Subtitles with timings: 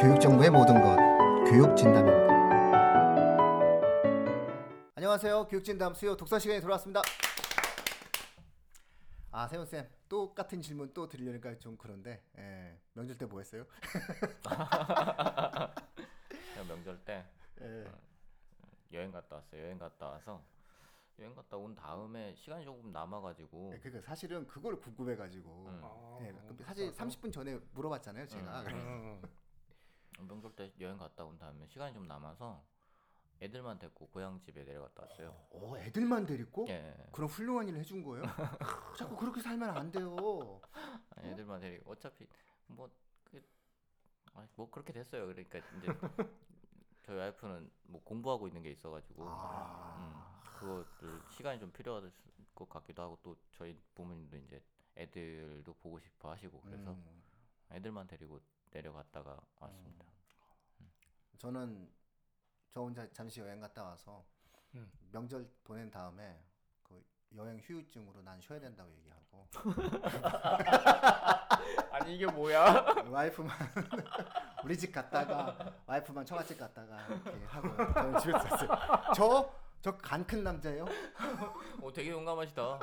[0.00, 0.96] 교육정보의 모든 것
[1.50, 2.30] 교육진담입니다.
[4.94, 5.46] 안녕하세요.
[5.46, 7.02] 교육진담 수요 독서 시간이 돌아왔습니다.
[9.32, 13.64] 아 세훈 쌤 똑같은 질문 또 드리려니까 좀 그런데 예, 명절 때 뭐 했어요?
[14.42, 15.72] 제가
[16.68, 17.24] 명절 때
[17.60, 17.84] 예.
[18.92, 19.62] 여행 갔다 왔어요.
[19.62, 20.42] 여행 갔다 와서
[21.18, 25.80] 여행 갔다 온 다음에 시간이 조금 남아가지고 예, 그러니까 사실은 그걸 궁금해가지고 음.
[25.82, 28.62] 아, 예, 근데 사실 30분 전에 물어봤잖아요 제가.
[28.62, 28.74] 음.
[28.74, 29.22] 음.
[30.28, 32.62] 명절 때 여행 갔다 온 다음에 시간이 좀 남아서
[33.42, 35.34] 애들만 데리고 고향 집에 내려갔다 왔어요.
[35.50, 38.22] 어 애들만 데리고 예, 그런 훌륭한 일을 해준 거예요?
[38.98, 40.60] 자꾸 그렇게 살면 안 돼요.
[41.16, 42.26] 아니, 애들만 데리고 어차피
[42.66, 42.90] 뭐,
[43.24, 43.42] 그,
[44.34, 45.26] 아, 뭐 그렇게 됐어요.
[45.26, 45.86] 그러니까 이제
[47.02, 50.39] 저희 와이프는 뭐 공부하고 있는 게 있어가지고 아.
[50.62, 52.12] 음, 그것들 시간이 좀 필요할
[52.54, 54.62] 것 같기도 하고 또 저희 부모님도 이제
[54.96, 57.22] 애들도 보고 싶어 하시고 그래서 음.
[57.72, 60.04] 애들만 데리고 내려갔다가 왔습니다.
[61.38, 61.90] 저는
[62.70, 64.24] 저 혼자 잠시 여행 갔다 와서
[64.74, 64.90] 음.
[65.10, 66.44] 명절 보낸 다음에
[66.82, 67.02] 그
[67.34, 69.48] 여행 휴유증으로 난 쉬어야 된다고 얘기하고
[71.92, 72.84] 아니 이게 뭐야?
[73.08, 73.56] 와이프만
[74.64, 75.56] 우리 집 갔다가
[75.86, 78.68] 와이프만 처갓집 갔다가 이렇게 하고 저는 집에 있었어요.
[79.14, 80.84] 저 저 간 큰 남자예요.
[81.82, 82.80] 어 되게 용감하시다.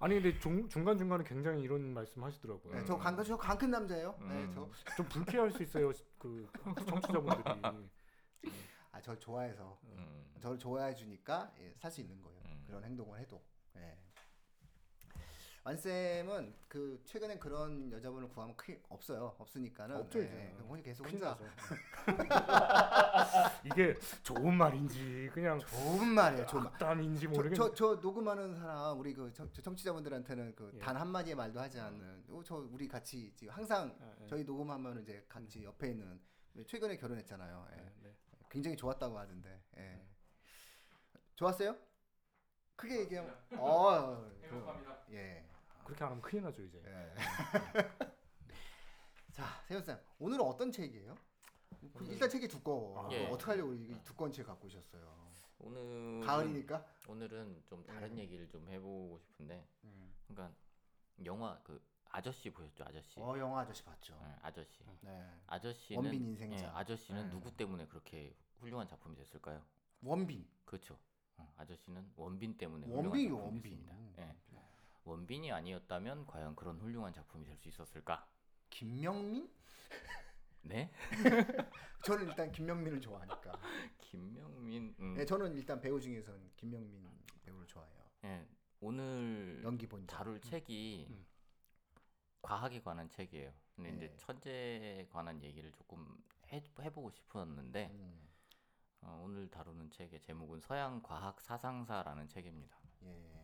[0.00, 2.74] 아니 근데 중, 중간 중간에 굉장히 이런 말씀 하시더라고요.
[2.74, 4.14] 네, 저 간 저 간 큰 남자예요.
[4.20, 4.70] 네, 음.
[4.90, 5.90] 저좀 불쾌할 수 있어요.
[6.18, 6.46] 그
[6.86, 7.44] 청취자분들이.
[8.92, 12.40] 아, 저 좋아해서 음, 저를 좋아해 주니까 예, 살 수 있는 거예요.
[12.46, 12.64] 음.
[12.66, 13.42] 그런 행동을 해도.
[13.76, 13.96] 예.
[15.64, 19.34] 완쌤은 그 최근엔 그런 여자분을 구하면 크 없어요.
[19.38, 20.52] 없으니까는 없죠, 예, 이제.
[20.56, 21.44] 그럼 혼자 계속 큰일 혼자 나죠.
[23.64, 26.46] 이게 좋은 말인지 그냥 좋은 말이에요.
[26.46, 26.72] 좋은 말.
[26.74, 27.56] 악담인지 저, 모르겠는데.
[27.56, 30.78] 저, 저 녹음하는 사람 우리 그 청, 저 청취자분들한테는 그 예.
[30.80, 34.26] 단 한마디의 말도 하지 않는 어, 저 우리 같이 지금 항상 아, 예.
[34.26, 36.20] 저희 녹음하면 이제 같이 옆에 있는
[36.66, 37.68] 최근에 결혼했잖아요.
[37.72, 37.76] 예.
[37.76, 38.14] 네, 네.
[38.50, 39.62] 굉장히 좋았다고 하던데.
[39.78, 40.06] 예.
[41.36, 41.74] 좋았어요?
[42.76, 44.30] 크게 얘기하면 어.
[44.42, 45.42] 그, 예.
[45.84, 46.82] 그렇게 안 하면 큰일 나죠 이제.
[46.86, 47.14] 예.
[49.32, 51.14] 자, 세훈 쌤, 오늘은 어떤 책이에요?
[52.06, 53.08] 일단 책이 두꺼워.
[53.12, 53.26] 예.
[53.26, 55.24] 어떻게 하려고 이 두꺼운 책 갖고 오셨어요?
[55.58, 56.84] 오늘 가을이니까.
[57.08, 58.18] 오늘은 좀 다른 음.
[58.18, 60.12] 얘기를 좀 해보고 싶은데, 음.
[60.26, 60.54] 그러니까
[61.24, 62.84] 영화 그 아저씨 보셨죠?
[62.84, 63.18] 아저씨.
[63.20, 64.14] 어, 영화 아저씨 봤죠.
[64.22, 64.84] 네, 아저씨.
[65.00, 65.24] 네.
[65.46, 66.64] 아저씨는 원빈 인생자.
[66.64, 67.30] 예, 아저씨는 네.
[67.30, 69.62] 누구 때문에 그렇게 훌륭한 작품이 됐을까요?
[70.02, 70.46] 원빈.
[70.64, 70.98] 그렇죠.
[71.36, 73.86] 어, 아저씨는 원빈 때문에 원빈이 훌륭한 작품이 원빈.
[73.86, 74.22] 됐습니다.
[74.22, 74.36] 예.
[75.04, 78.26] 원빈이 아니었다면 과연 그런 훌륭한 작품이 될 수 있었을까?
[78.70, 79.50] 김명민?
[80.62, 80.90] 네?
[82.04, 83.52] 저는 일단 김명민을 좋아하니까.
[83.98, 84.94] 김명민.
[84.98, 87.06] 음, 네, 저는 일단 배우 중에서는 김명민
[87.42, 88.04] 배우를 좋아해요.
[88.24, 88.46] 예,
[88.80, 90.16] 오늘 연기 본적.
[90.16, 91.26] 다룰 책이 음.
[92.42, 93.52] 과학에 관한 책이에요.
[93.76, 93.96] 근데 네.
[93.96, 96.06] 이제 천재에 관한 얘기를 조금
[96.52, 98.28] 해, 해보고 싶었는데 음,
[99.02, 102.76] 어, 오늘 다루는 책의 제목은 서양 과학 사상사라는 책입니다.
[103.02, 103.43] 예.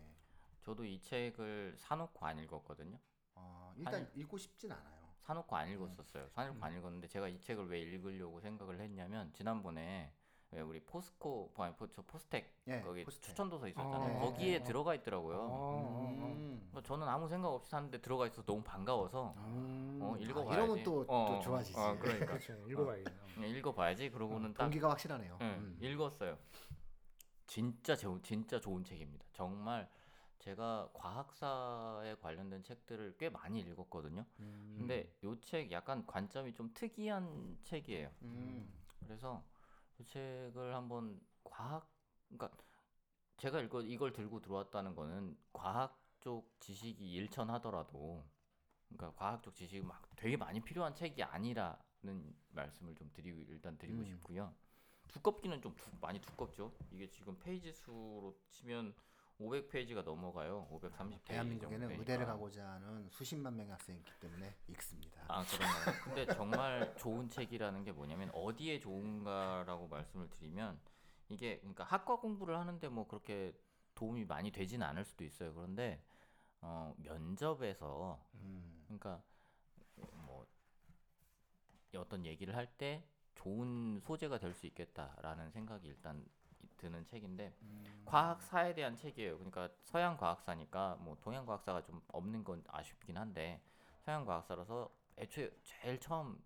[0.70, 2.96] 저도 이 책을 사놓고 안 읽었거든요.
[3.34, 5.00] 어, 일단 읽고 싶진 않아요.
[5.22, 6.28] 사놓고 안 읽었었어요.
[6.28, 6.62] 사놓고 음.
[6.62, 10.12] 안 읽었는데 제가 이 책을 왜 읽으려고 생각을 했냐면 지난번에
[10.52, 13.30] 왜 우리 포스코 아니 포, 저 포스텍 예, 거기 포스텍.
[13.30, 14.16] 추천 도서 있었잖아요.
[14.16, 14.64] 아, 거기에 어, 어.
[14.64, 15.38] 들어가 있더라고요.
[15.40, 16.68] 어, 음.
[16.70, 19.98] 그래서 저는 아무 생각 없이 샀는데 들어가 있어서 너무 반가워서 음.
[20.00, 20.54] 어, 아, 읽어봐야지.
[20.54, 21.76] 이러면 또, 어, 또 어, 좋아지지.
[21.76, 22.26] 어, 그러니까.
[22.38, 22.52] 그렇죠.
[22.68, 23.26] 읽어봐야겠네요.
[23.34, 24.10] 그냥 읽어봐야지.
[24.10, 25.36] 그러고는 딱 동기가 확실하네요.
[25.40, 25.76] 예, 음.
[25.80, 26.38] 읽었어요.
[27.48, 29.26] 진짜 제, 진짜 좋은 책입니다.
[29.32, 29.88] 정말
[30.40, 34.24] 제가 과학사에 관련된 책들을 꽤 많이 읽었거든요.
[34.40, 34.74] 음.
[34.78, 38.10] 근데 요 책 약간 관점이 좀 특이한 책이에요.
[38.22, 38.72] 음.
[39.04, 39.44] 그래서
[39.98, 41.88] 이 책을 한번 과학
[42.28, 42.50] 그러니까
[43.36, 48.24] 제가 이거 이걸 들고 들어왔다는 거는 과학 쪽 지식이 일천하더라도
[48.88, 54.00] 그러니까 과학 쪽 지식이 막 되게 많이 필요한 책이 아니라는 말씀을 좀 드리고 일단 드리고
[54.00, 54.04] 음.
[54.06, 54.54] 싶고요.
[55.08, 56.72] 두껍기는 좀 두- 많이 두껍죠.
[56.92, 58.94] 이게 지금 페이지 수로 치면
[59.40, 60.68] 500페이지가 넘어가요.
[60.70, 65.22] 530페이지 대한민국에는 의대를 가고자 하는 수십만 명의 학생이 있기 때문에 읽습니다.
[65.28, 66.04] 아 그런가요?
[66.04, 70.78] 근데 정말 좋은 책이라는 게 뭐냐면 어디에 좋은가라고 말씀을 드리면
[71.28, 73.54] 이게 그러니까 학과 공부를 하는데 뭐 그렇게
[73.94, 75.54] 도움이 많이 되지는 않을 수도 있어요.
[75.54, 76.02] 그런데
[76.60, 78.84] 어, 면접에서 음.
[78.86, 79.22] 그러니까
[79.96, 80.46] 뭐
[81.96, 83.04] 어떤 얘기를 할 때
[83.34, 86.22] 좋은 소재가 될 수 있겠다라는 생각이 일단
[86.80, 88.02] 드는 책인데 음.
[88.06, 89.36] 과학사에 대한 책이에요.
[89.36, 93.62] 그러니까 서양 과학사니까 뭐 동양 과학사가 좀 없는 건 아쉽긴 한데
[94.00, 96.42] 서양 과학사라서 애초에 제일 처음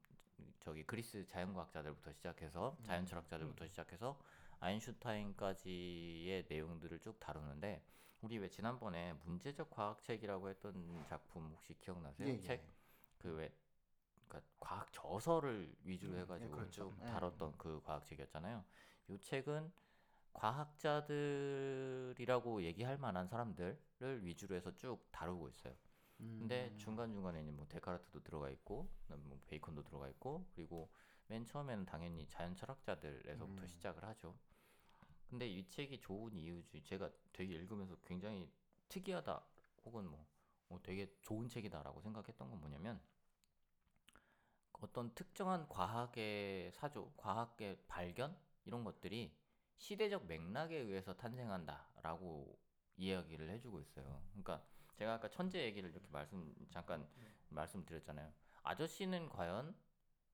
[0.61, 4.19] 저기 그리스 자연과학자들부터 시작해서 자연 철학자들부터 시작해서
[4.61, 7.83] 아인슈타인까지의 내용들을 쭉 다루는데
[8.23, 12.29] 우리 왜 지난번에 문제적 과학책이라고 했던 작품 혹시 기억나세요?
[12.29, 12.41] 예, 예.
[12.41, 13.55] 책그왜
[14.27, 16.71] 그러니까 저서를 위주로 음, 해가지고 예, 그렇죠.
[16.71, 17.07] 쭉 예.
[17.07, 18.65] 다뤘던 그 과학책이었잖아요.
[19.09, 19.71] 이 책은
[20.35, 22.13] 과학자들이라고
[22.65, 25.75] 얘기할 만한 사람들을 위주로 해서 쭉 다루고 있어요.
[26.19, 26.79] 근데 음.
[26.79, 30.91] 중간 중간에는 뭐 데카르트도 들어가 있고, 뭐 베이컨도 들어가 있고, 그리고
[31.27, 33.67] 맨 처음에는 당연히 자연 철학자들에서부터 음.
[33.67, 34.37] 시작을 하죠.
[35.31, 38.49] 근데 이 책이 좋은 이유 중 제가 되게 읽으면서 굉장히
[38.89, 39.43] 특이하다,
[39.85, 40.27] 혹은 뭐,
[40.69, 43.01] 뭐 되게 좋은 책이다라고 생각했던 건 뭐냐면
[44.73, 49.35] 어떤 특정한 과학의 사조, 과학의 발견 이런 것들이
[49.77, 52.59] 시대적 맥락에 의해서 탄생한다라고
[52.97, 54.23] 이야기를 해주고 있어요.
[54.31, 57.07] 그러니까 제가 아까 천재 얘기를 이렇게 말씀 잠깐
[57.49, 58.33] 말씀드렸잖아요.
[58.63, 59.75] 아저씨는 과연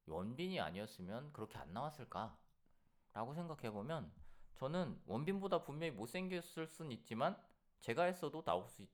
[0.06, 4.12] 원빈이 아니었으면 그렇게 안 나왔을까라고 생각해 보면
[4.54, 7.36] 저는 원빈보다 분명히 못생겼을 순 있지만
[7.80, 8.88] 제가 했어도 나올 수 있...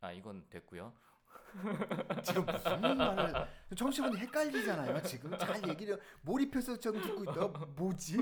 [0.00, 0.94] 아 이건 됐고요.
[2.22, 5.02] 지금 무슨 말을 청취자분이 헷갈리잖아요.
[5.02, 7.48] 지금 잘 얘기를 몰입해서 좀 듣고 있다.
[7.76, 8.18] 뭐지?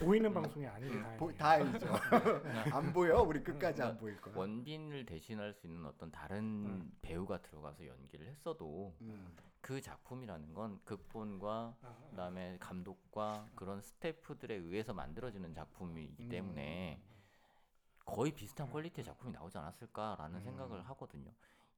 [0.00, 1.16] 보이는 방송이 아니기 다행이에요.
[1.18, 1.86] 보, 다행이죠.
[2.72, 3.22] 안 보여.
[3.22, 4.34] 우리 끝까지 안 보일 거야.
[4.36, 9.34] 원빈을 대신할 수 있는 어떤 다른 배우가 들어가서 연기를 했어도 음.
[9.60, 12.06] 그 작품이라는 건 극본과 아, 아.
[12.10, 17.00] 그다음에 감독과 그런 스태프들에 의해서 만들어지는 작품이기 때문에
[18.04, 21.32] 거의 비슷한 퀄리티의 작품이 나오지 않았을까라는 생각을 하거든요.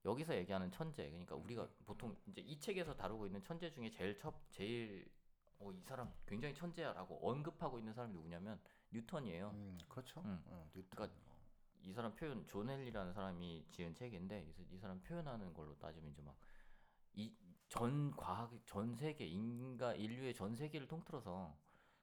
[0.06, 4.34] 여기서 얘기하는 천재, 그러니까 우리가 보통 이제 이 책에서 다루고 있는 천재 중에 제일 첫
[4.50, 5.06] 제일
[5.58, 8.58] 어, 이 사람 굉장히 천재야라고 언급하고 있는 사람이 누구냐면
[8.92, 9.50] 뉴턴이에요.
[9.50, 10.20] 음, 그렇죠.
[10.20, 10.42] 음.
[10.46, 10.90] 어, 뉴턴.
[10.90, 11.18] 그러니까
[11.82, 16.36] 이 사람 표현 존 헨리라는 사람이 지은 책인데 이, 사람 표현하는 걸로 따지면 이제 막
[17.14, 17.32] 이
[17.68, 21.56] 전 과학 전 세계 인가 인류의 전 세계를 통틀어서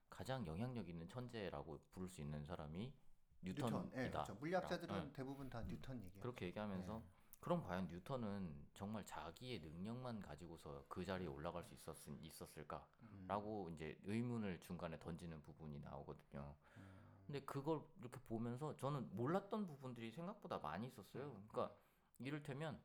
[0.09, 2.94] 가장 영향력 있는 천재라고 부를 수 있는 사람이
[3.41, 3.65] 뉴턴.
[3.65, 4.03] 뉴턴이다.
[4.03, 4.35] 예, 그렇죠.
[4.35, 5.13] 물리학자들은 응.
[5.13, 6.21] 대부분 다 뉴턴 얘기해요.
[6.21, 7.23] 그렇게 얘기하면서 네.
[7.44, 13.74] 그럼 과연 뉴턴은 정말 자기의 능력만 가지고서 그 자리에 올라갈 수 있었, 있었을까라고 음.
[13.74, 16.56] 이제 의문을 중간에 던지는 부분이 나오거든요.
[16.78, 17.04] 음.
[17.28, 21.34] 근데 그걸 이렇게 보면서 저는 몰랐던 부분들이 생각보다 많이 있었어요.
[21.34, 21.75] 그러니까
[22.18, 22.81] 이를테면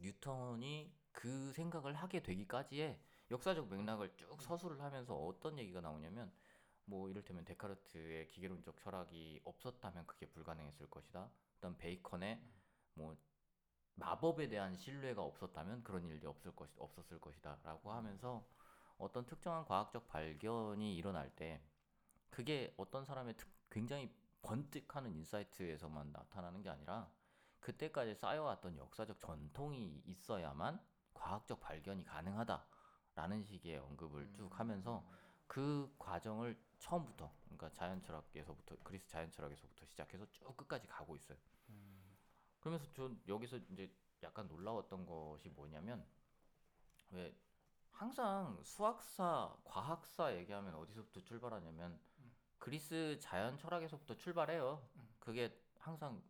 [0.00, 2.98] 뉴턴이 그 생각을 하게 되기까지의
[3.30, 6.32] 역사적 맥락을 쭉 서술을 하면서 어떤 얘기가 나오냐면
[6.86, 11.30] 뭐 이를테면 데카르트의 기계론적 철학이 없었다면 그게 불가능했을 것이다.
[11.56, 12.40] 그다음 베이컨의
[12.94, 13.14] 뭐
[13.96, 18.46] 마법에 대한 신뢰가 없었다면 그런 일이 없을 것 없었을 것이다라고 하면서
[18.98, 21.62] 어떤 특정한 과학적 발견이 일어날 때
[22.30, 27.10] 그게 어떤 사람의 특, 굉장히 번뜩하는 인사이트에서만 나타나는 게 아니라
[27.60, 30.80] 그때까지 쌓여왔던 역사적 전통이 있어야만
[31.14, 35.04] 과학적 발견이 가능하다라는 식의 언급을 쭉 하면서
[35.46, 41.38] 그 과정을 처음부터 그러니까 자연 철학에서부터 그리스 자연 철학에서부터 시작해서 쭉 끝까지 가고 있어요.
[42.66, 43.88] 그러면서 전 여기서 이제
[44.24, 46.04] 약간 놀라웠던 것이 뭐냐면
[47.10, 47.32] 왜
[47.92, 51.96] 항상 수학사, 과학사 얘기하면 어디서부터 출발하냐면
[52.58, 54.84] 그리스 자연 철학에서부터 출발해요.
[55.20, 56.20] 그게 항상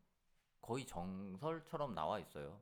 [0.60, 2.60] 거의 정설처럼 나와 있어요.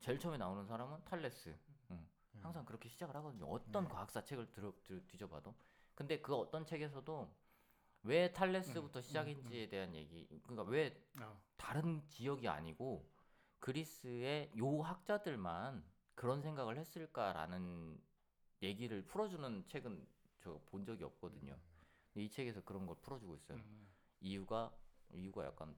[0.00, 1.58] 제일 처음에 나오는 사람은 탈레스.
[1.90, 2.06] 응.
[2.42, 3.46] 항상 그렇게 시작을 하거든요.
[3.46, 5.54] 어떤 과학사 책을 들어, 들, 뒤져봐도.
[5.94, 7.34] 근데 그 어떤 책에서도
[8.04, 13.10] 왜 탈레스부터 시작인지에 대한 얘기, 그러니까 왜 아, 다른 지역이 아니고
[13.60, 15.82] 그리스의 요 학자들만
[16.14, 18.00] 그런 생각을 했을까라는
[18.62, 20.06] 얘기를 풀어주는 책은
[20.40, 21.58] 저 본 적이 없거든요.
[22.14, 23.56] 이 책에서 그런 걸 풀어주고 있어요.
[23.58, 23.88] 음,
[24.20, 24.70] 이유가
[25.12, 25.74] 이유가 약간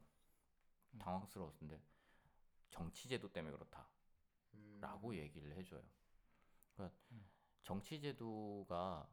[0.99, 1.81] 당황스러웠는데
[2.71, 5.15] 정치제도 때문에 그렇다라고 음.
[5.15, 5.83] 얘기를 해줘요.
[6.75, 6.99] 그러니까
[7.63, 9.09] 정치제도가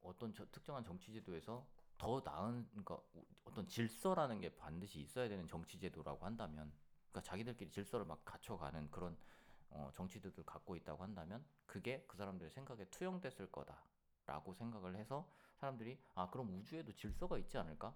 [0.00, 1.66] 어떤 저- 특정한 정치제도에서
[1.98, 6.72] 더 나은 그러니까 우- 어떤 질서라는 게 반드시 있어야 되는 정치 제도라고 한다면
[7.10, 9.16] 그러니까 자기들끼리 질서를 막 갖춰가는 그런
[9.70, 16.30] 어, 정치제도를 갖고 있다고 한다면 그게 그 사람들의 생각에 투영됐을 거다라고 생각을 해서 사람들이 아
[16.30, 17.94] 그럼 우주에도 질서가 있지 않을까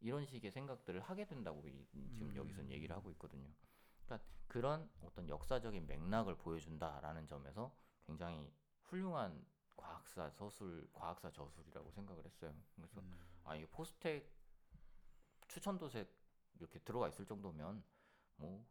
[0.00, 3.48] 이런 식의 생각들을 하게 된다고 이- 지금 여기서 얘기를 하고 있거든요.
[4.06, 7.72] 그러니까 그런 어떤 역사적인 맥락을 보여준다라는 점에서
[8.06, 8.52] 굉장히
[8.84, 9.44] 훌륭한
[9.76, 12.52] 과학사 서술, 과학사 저술이라고 생각을 했어요.
[12.74, 13.00] 그래서
[13.44, 14.28] 아 이게 포스텍
[15.48, 16.08] 추천 도색
[16.58, 17.82] 이렇게 들어가 있을 정도면
[18.36, 18.64] 뭐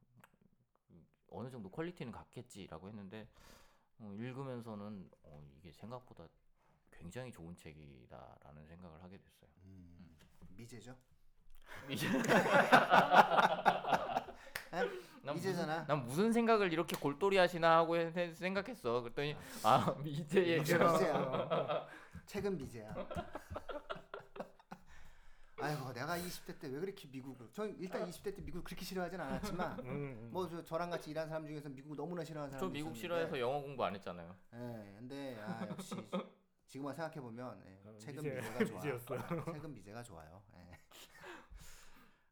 [1.29, 3.27] 어느 정도 퀄리티는 갖겠지라고 했는데
[3.99, 6.27] 어, 읽으면서는 어, 이게 생각보다
[6.91, 9.49] 굉장히 좋은 책이다라는 생각을 하게 됐어요.
[9.65, 10.15] 음,
[10.55, 10.95] 미제죠?
[15.23, 15.75] 난 미제잖아.
[15.79, 19.01] 무슨, 난 무슨 생각을 이렇게 골똘히 하시나 하고 해- 생각했어.
[19.01, 21.87] 그랬더니 아 미제 얘기를 미제야.
[22.25, 22.93] 책은 미제야.
[25.63, 29.79] 아이고 내가 20대 때 왜 그렇게 미국을 저 일단 20대 때 미국을 그렇게 싫어하진 않았지만
[29.81, 30.29] 음, 음.
[30.31, 33.61] 뭐 저, 저랑 같이 일하는 사람 중에서 미국 너무나 싫어하는 저 사람 미국 싫어해서 영어
[33.61, 34.35] 공부 안 했잖아요.
[34.53, 35.95] 예 근데 아, 역시
[36.67, 38.75] 지금만 생각해 보면 예, 어, 책은 미제- 미제가 좋아.
[38.77, 39.45] 미제였어요.
[39.53, 40.41] 책은 미제가 좋아요.
[40.55, 40.77] 예.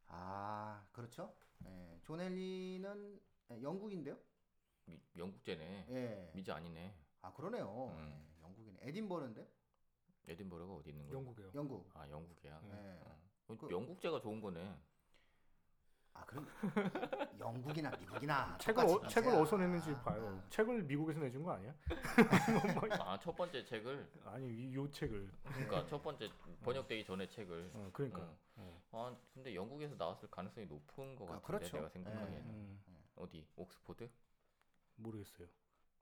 [0.08, 1.34] 아 그렇죠.
[1.66, 2.00] 예.
[2.04, 3.20] 존 헨리는
[3.52, 4.18] 예, 영국인데요.
[4.86, 5.86] 미, 영국제네.
[5.90, 6.32] 예.
[6.34, 6.96] 미제 아니네.
[7.22, 7.94] 아 그러네요.
[7.98, 8.26] 음.
[8.38, 8.80] 예, 영국이네.
[8.82, 9.48] 에딘버러인데
[10.28, 11.16] 에딘버러가 어디 있는 거야?
[11.18, 11.52] 영국이요.
[11.56, 11.90] 영국.
[11.96, 12.60] 아 영국이야.
[12.64, 12.72] 네.
[12.74, 13.00] 예.
[13.48, 14.76] 어, 그- 영국제가 좋은 거네.
[16.14, 16.46] 아 그럼
[17.40, 19.36] 영국이나 미국이나 책을 똑같이 어, 책을.
[19.42, 20.42] 어디서 냈는지 봐요.
[20.44, 21.74] 아, 책을 미국에서 내준 거 아니야?
[23.00, 25.32] 아 첫 번째 책을 아니 이, 요 책을.
[25.44, 26.30] 그러니까 첫 번째
[26.64, 27.72] 번역되기 전에 책을.
[27.74, 28.20] 어, 그러니까.
[28.22, 28.38] 응.
[28.58, 28.84] 어.
[28.92, 31.78] 아 근데 영국에서 나왔을 가능성이 높은 것 아, 같은데 그렇죠.
[31.78, 32.54] 내가 생각하기에는 예.
[32.54, 32.82] 음,
[33.16, 34.10] 어디 옥스포드?
[34.98, 35.48] 모르겠어요.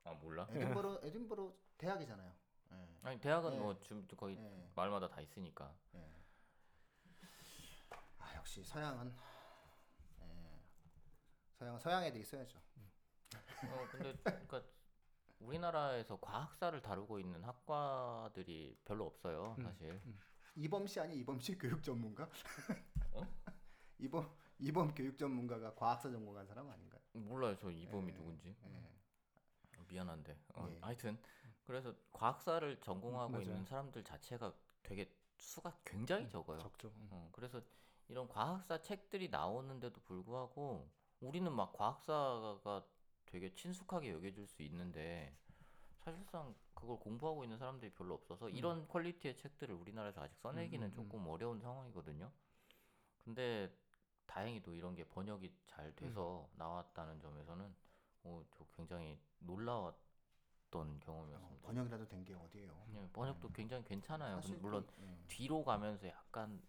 [0.04, 0.48] 아 몰라.
[0.50, 2.32] 에딘버러 에딘버러 대학이잖아요.
[2.72, 2.88] 예.
[3.02, 3.58] 아니 대학은 예.
[3.58, 4.70] 뭐 지금 거의 예.
[4.74, 5.74] 말마다 다 있으니까.
[5.94, 6.10] 예.
[8.18, 9.14] 아 역시 서양은
[10.20, 10.60] 예.
[11.58, 12.58] 서양 서양 애들이 써야죠.
[13.64, 14.62] 어 근데 그러니까
[15.40, 19.64] 우리나라에서 과학사를 다루고 있는 학과들이 별로 없어요 음.
[19.64, 20.00] 사실.
[20.56, 22.28] 이범 씨 아니 이범 씨 교육 전문가?
[23.12, 23.22] 어?
[23.98, 27.00] 이범 이범 교육 전문가가 과학사 전공한 사람 아닌가요?
[27.12, 28.14] 몰라요 저 이범이 예.
[28.16, 28.48] 누군지.
[28.48, 28.88] 예.
[29.88, 30.38] 미안한데.
[30.54, 30.78] 어, 예.
[30.80, 31.18] 하여튼
[31.66, 33.44] 그래서 과학사를 전공하고 맞아요.
[33.44, 36.58] 있는 사람들 자체가 되게 수가 굉장히 적어요.
[36.58, 36.88] 적죠.
[36.88, 37.08] 음.
[37.10, 37.60] 어, 그래서
[38.08, 40.88] 이런 과학사 책들이 나오는데도 불구하고
[41.20, 42.86] 우리는 막 과학사가
[43.26, 45.36] 되게 친숙하게 여겨질 수 있는데
[45.98, 50.92] 사실상 그걸 공부하고 있는 사람들이 별로 없어서 이런 퀄리티의 책들을 우리나라에서 아직 써내기는 음, 음,
[50.92, 50.94] 음.
[50.94, 52.30] 조금 어려운 상황이거든요.
[53.24, 53.70] 근데
[54.26, 57.74] 다행히도 이런 게 번역이 잘 돼서 나왔다는 점에서는
[58.24, 59.96] 어, 저 굉장히 놀라웠던
[60.72, 61.66] 어, 경험이었습니다.
[61.66, 62.86] 번역이라도 된 게 어디예요?
[62.94, 64.40] 예, 번역도 굉장히 괜찮아요.
[64.60, 65.18] 물론 그- 예.
[65.28, 66.60] 뒤로 가면서 약간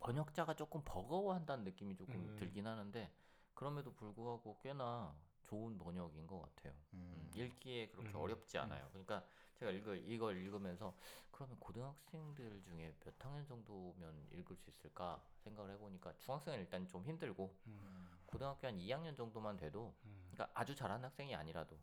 [0.00, 2.36] 번역자가 조금 버거워한다는 느낌이 조금 음.
[2.36, 3.10] 들긴 하는데
[3.54, 5.14] 그럼에도 불구하고 꽤나
[5.44, 6.72] 좋은 번역인 것 같아요.
[6.94, 7.30] 음, 음.
[7.34, 8.16] 읽기에 그렇게 음.
[8.16, 8.86] 어렵지 않아요.
[8.90, 9.24] 그러니까
[9.54, 10.94] 제가 이걸, 이걸 읽으면서
[11.30, 17.54] 그러면 고등학생들 중에 몇 학년 정도면 읽을 수 있을까 생각을 해보니까 중학생은 일단 좀 힘들고
[17.66, 18.18] 음.
[18.26, 20.23] 고등학교 한 2학년 정도만 돼도 음.
[20.34, 21.76] 그러니까 아주 잘하는 학생이 아니라도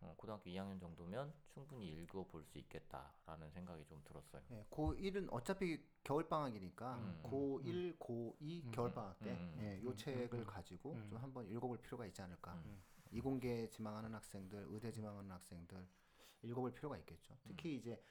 [0.00, 4.42] 어, 고등학교 2학년 정도면 충분히 읽어 볼 수 있겠다라는 생각이 좀 들었어요.
[4.50, 7.20] 예, 고1은 어차피 겨울 방학이니까 음.
[7.22, 8.72] 고1, 고2 음.
[8.72, 9.58] 겨울 방학 때 음.
[9.60, 9.96] 예, 요 음.
[9.96, 10.44] 책을 음.
[10.44, 11.06] 가지고 음.
[11.08, 12.54] 좀 한번 읽어 볼 필요가 있지 않을까.
[12.54, 12.82] 음.
[13.12, 15.86] 이공계 지망하는 학생들, 의대 지망하는 학생들
[16.42, 17.36] 읽어 볼 필요가 있겠죠.
[17.46, 18.02] 특히 이제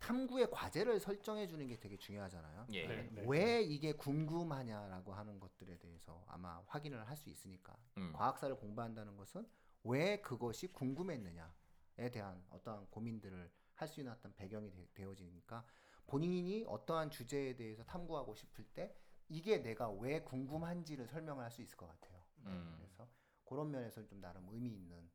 [0.00, 2.66] 탐구의 과제를 설정해 주는 게 되게 중요하잖아요.
[2.72, 2.86] 예.
[2.86, 3.24] 네, 네.
[3.26, 8.12] 왜 이게 궁금하냐라고 하는 것들에 대해서 아마 확인을 할 수 있으니까 음.
[8.14, 9.46] 과학사를 공부한다는 것은
[9.84, 15.64] 왜 그것이 궁금했느냐에 대한 어떠한 고민들을 할 수 있는 어떤 배경이 되, 어지니까
[16.06, 18.94] 본인이 어떠한 주제에 대해서 탐구하고 싶을 때
[19.28, 22.20] 이게 내가 왜 궁금한지를 설명을 할 수 있을 것 같아요.
[22.46, 22.74] 음.
[22.76, 23.08] 그래서
[23.44, 25.08] 그런 면에서 좀 나름 의미 있는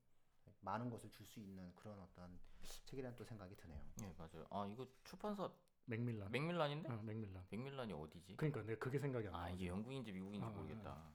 [0.62, 3.79] 많은 것을 줄 수 있는 그런 어떤 책이라는 또 생각이 드네요.
[4.01, 4.45] 예, 맞아요.
[4.50, 5.50] 아, 이거 출판사
[5.86, 6.31] 맥밀란.
[6.31, 6.89] 맥밀란인데?
[6.89, 7.45] 어, 맥밀란.
[7.50, 8.36] 맥밀란이 어디지?
[8.38, 9.50] 그러니까 내가 그게 생각이 안 아, 나.
[9.50, 11.13] 이게 영국인지 미국인지 아, 모르겠다.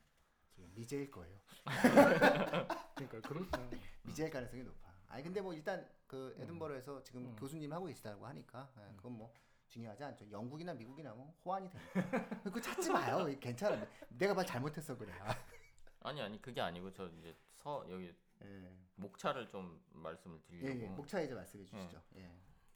[0.50, 1.38] 지금 미제일 거예요.
[2.94, 3.70] 그러니까 그런 어,
[4.02, 4.90] 미제일 가능성이 높아.
[5.08, 6.42] 아니 근데 뭐 일단 그 음.
[6.42, 7.36] 에든버러에서 지금 음.
[7.36, 9.32] 교수님 하고 계시다고 하니까 예, 그건 뭐
[9.68, 10.30] 중요하지 않죠.
[10.30, 11.92] 영국이나 미국이나 뭐 호환이 되니까.
[12.42, 13.26] 그거 찾지 마요.
[13.40, 13.86] 괜찮아.
[14.10, 15.12] 내가 말 잘못했어 그래.
[15.20, 15.34] 아,
[16.00, 18.12] 아니, 아니, 그게 아니고 저 이제 서 여기
[18.42, 18.76] 예.
[18.96, 20.80] 목차를 좀 말씀을 예, 드리려고.
[20.80, 20.88] 예.
[20.88, 22.02] 목차 이제 말씀해 주시죠.
[22.16, 22.30] 예.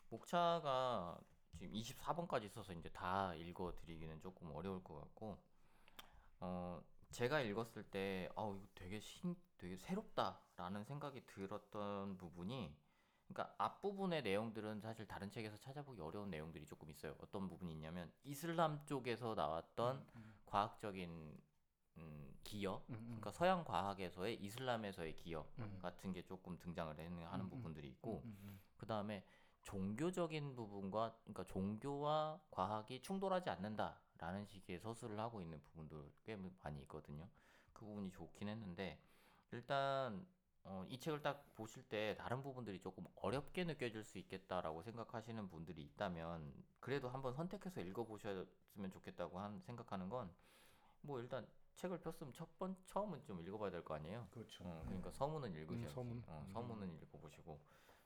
[0.09, 1.18] 목차가
[1.59, 5.38] 지금 24번까지 있어서 이제 다 읽어 드리기는 조금 어려울 것 같고
[6.40, 12.76] 어 제가 읽었을 때어 이거 되게 신 되게 새롭다라는 생각이 들었던 부분이
[13.28, 17.14] 그러니까 앞부분의 내용들은 사실 다른 책에서 찾아보기 어려운 내용들이 조금 있어요.
[17.21, 20.04] 어떤 부분이 있냐면 이슬람 쪽에서 나왔던
[20.47, 21.40] 과학적인
[21.98, 23.04] 음, 기여 음, 음.
[23.06, 25.78] 그러니까 서양 과학에서의 이슬람에서의 기여 음.
[25.80, 27.50] 같은 게 조금 등장을 하는 하는 음, 음.
[27.50, 29.24] 부분들이 있고 음, 음, 그 다음에
[29.62, 37.28] 종교적인 부분과 그러니까 종교와 과학이 충돌하지 않는다라는 식의 서술을 하고 있는 부분도 꽤 많이 있거든요.
[37.72, 39.00] 그 부분이 좋긴 했는데
[39.52, 40.26] 일단
[40.64, 45.82] 어, 이 책을 딱 보실 때 다른 부분들이 조금 어렵게 느껴질 수 있겠다라고 생각하시는 분들이
[45.82, 50.30] 있다면 그래도 한번 선택해서 읽어보셨으면 좋겠다고 한 생각하는 건
[51.04, 54.26] 뭐 일단 책을 폈으면 첫 번 처음은 좀 읽어봐야 될 거 아니에요.
[54.30, 54.64] 그렇죠.
[54.64, 55.94] 어, 그러니까 서문은 읽으셔야지.
[55.94, 56.22] 서문.
[56.26, 56.52] 어, 음.
[56.52, 57.60] 서문은 읽어보시고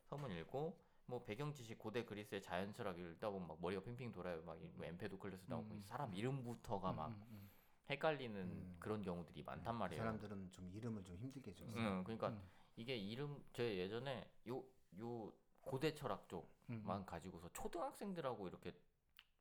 [0.04, 4.42] 서문 읽고 뭐 배경 지식 고대 그리스의 자연 철학 읽다 보면 막 머리가 핑핑 돌아요.
[4.42, 5.82] 막 뭐 엠페도클레스 나오고 음.
[5.84, 7.50] 사람 이름부터가 막 음, 음,
[7.90, 8.76] 헷갈리는 음.
[8.78, 10.02] 그런 경우들이 많단 그 말이에요.
[10.02, 11.76] 사람들은 좀 이름을 좀 힘들게 줬어요.
[11.76, 12.42] 응, 그러니까 음.
[12.76, 14.64] 이게 이름 제 예전에 요
[14.98, 18.72] 요 고대 철학 음, 쪽만 가지고서 초등학생들하고 이렇게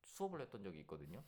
[0.03, 1.23] 수업을 했던 적이 있거든요.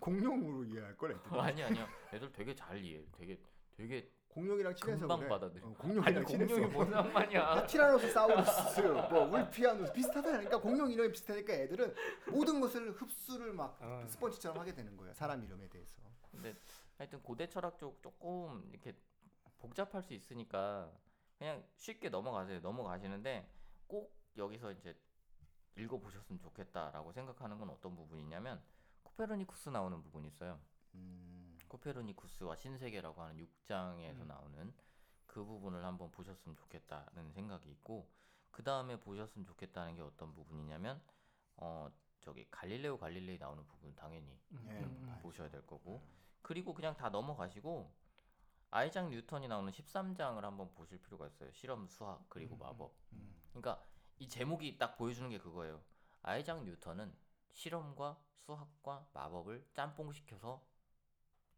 [0.00, 1.22] 공룡으로 이해할 걸 애들.
[1.40, 1.86] 아니 아니요.
[2.12, 3.04] 애들 되게 잘 이해.
[3.12, 3.38] 되게
[3.72, 5.28] 되게 공룡이랑 친해서 금방 그래.
[5.28, 5.66] 받아들여.
[5.66, 6.54] 어, 아니 공룡이랑 친해서.
[6.54, 7.66] 공룡이 뭔 상관이야?
[7.66, 11.94] 티라노사우루스, 뭐 울피아누스 비슷하다니까 공룡 이름이 비슷하니까 애들은
[12.30, 14.04] 모든 것을 흡수를 막 아.
[14.06, 15.12] 스펀지처럼 하게 되는 거예요.
[15.14, 16.00] 사람 이름에 대해서.
[16.30, 16.54] 근데
[16.96, 18.94] 하여튼 고대 철학 쪽 조금 이렇게
[19.58, 20.92] 복잡할 수 있으니까
[21.38, 22.60] 그냥 쉽게 넘어가세요.
[22.60, 23.50] 넘어가시는데
[23.86, 24.96] 꼭 여기서 이제
[25.76, 28.62] 읽어보셨으면 좋겠다라고 생각하는 건 어떤 부분이냐면
[29.20, 30.58] 코페르니쿠스 나오는 부분이 있어요.
[30.94, 34.28] 음, 코페르니쿠스와 신세계라고 하는 6장에서 음.
[34.28, 34.72] 나오는
[35.26, 38.08] 그 부분을 한번 보셨으면 좋겠다는 생각이 있고
[38.50, 41.02] 그 다음에 보셨으면 좋겠다는 게 어떤 부분이냐면
[41.56, 45.18] 어 저기 갈릴레오 갈릴레이 나오는 부분 당연히 예, 음, 음.
[45.20, 46.02] 보셔야 될 거고
[46.40, 47.92] 그리고 그냥 다 넘어가시고
[48.70, 51.52] 아이작 뉴턴이 나오는 13장을 한번 보실 필요가 있어요.
[51.52, 52.94] 실험, 수학 그리고 음, 마법.
[53.12, 53.84] 음, 그러니까
[54.18, 55.82] 이 제목이 딱 보여주는 게 그거예요.
[56.22, 57.12] 아이작 뉴턴은
[57.52, 60.62] 실험과 수학과 마법을 짬뽕시켜서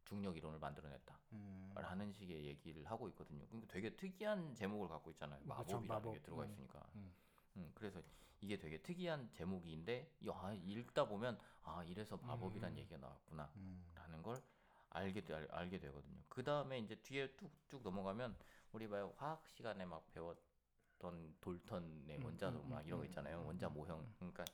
[0.04, 1.18] 중력 이론을 만들어냈다.
[1.32, 1.72] 음.
[1.75, 3.46] 라는 식의 얘기를 하고 있거든요.
[3.46, 5.40] 그러니까 되게 특이한 제목을 갖고 있잖아요.
[5.44, 6.14] 마법이라는 마법.
[6.14, 6.87] 게 들어가 음, 있으니까.
[6.96, 7.14] 음.
[7.56, 8.02] 음, 그래서
[8.40, 12.78] 이게 되게 특이한 제목인데 야, 읽다 보면 아 이래서 마법이란 음.
[12.78, 13.50] 얘기가 나왔구나.
[13.56, 13.84] 음.
[13.94, 14.42] 라는 걸
[14.90, 16.22] 알게 되, 알, 알게 되거든요.
[16.28, 18.37] 그 다음에 이제 뒤에 뚝뚝 넘어가면
[18.72, 23.40] 우리 막 화학 시간에 막 배웠던 돌턴의 음, 원자 음, 막 이런 거 음, 있잖아요.
[23.40, 24.00] 음, 원자 음, 모형.
[24.00, 24.14] 음.
[24.18, 24.44] 그러니까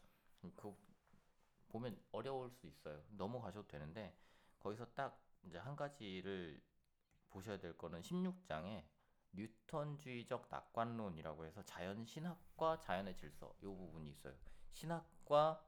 [0.56, 0.76] 그
[1.68, 3.02] 보면 어려울 수 있어요.
[3.10, 4.16] 넘어가셔도 되는데
[4.60, 6.60] 거기서 딱 이제 한 가지를
[7.30, 8.84] 보셔야 될 거는 16장에
[9.32, 14.34] 뉴턴주의적 낙관론이라고 해서 자연 신학과 자연의 질서 이 부분이 있어요.
[14.70, 15.64] 신학과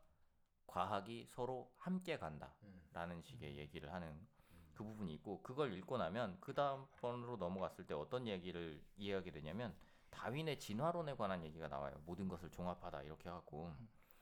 [0.66, 2.54] 과학이 서로 함께 간다.
[2.62, 2.80] 음.
[2.92, 4.26] 라는 식의 얘기를 하는
[4.74, 9.74] 그 부분이 있고 그걸 읽고 나면 그 다음 번으로 넘어갔을 때 어떤 얘기를 이해하게 되냐면
[10.10, 12.00] 다윈의 진화론에 관한 얘기가 나와요.
[12.06, 13.72] 모든 것을 종합하다 이렇게 하고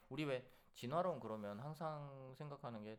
[0.08, 2.98] 우리 왜 진화론 그러면 항상 생각하는 게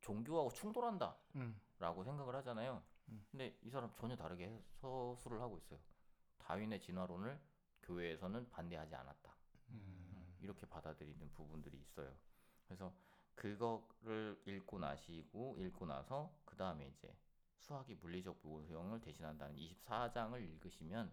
[0.00, 1.60] 종교하고 충돌한다 음.
[1.78, 2.82] 라고 생각을 하잖아요.
[3.08, 3.26] 음.
[3.30, 5.78] 근데 이 사람 전혀 다르게 서술을 하고 있어요.
[6.38, 7.40] 다윈의 진화론을
[7.82, 9.34] 교회에서는 반대하지 않았다.
[9.70, 10.36] 음.
[10.40, 12.12] 이렇게 받아들이는 부분들이 있어요.
[12.66, 12.92] 그래서
[13.34, 17.14] 그거를 읽고 나시고 읽고 나서 그 다음에 이제
[17.58, 21.12] 수학이 물리적 모형을 대신한다는 24장을 읽으시면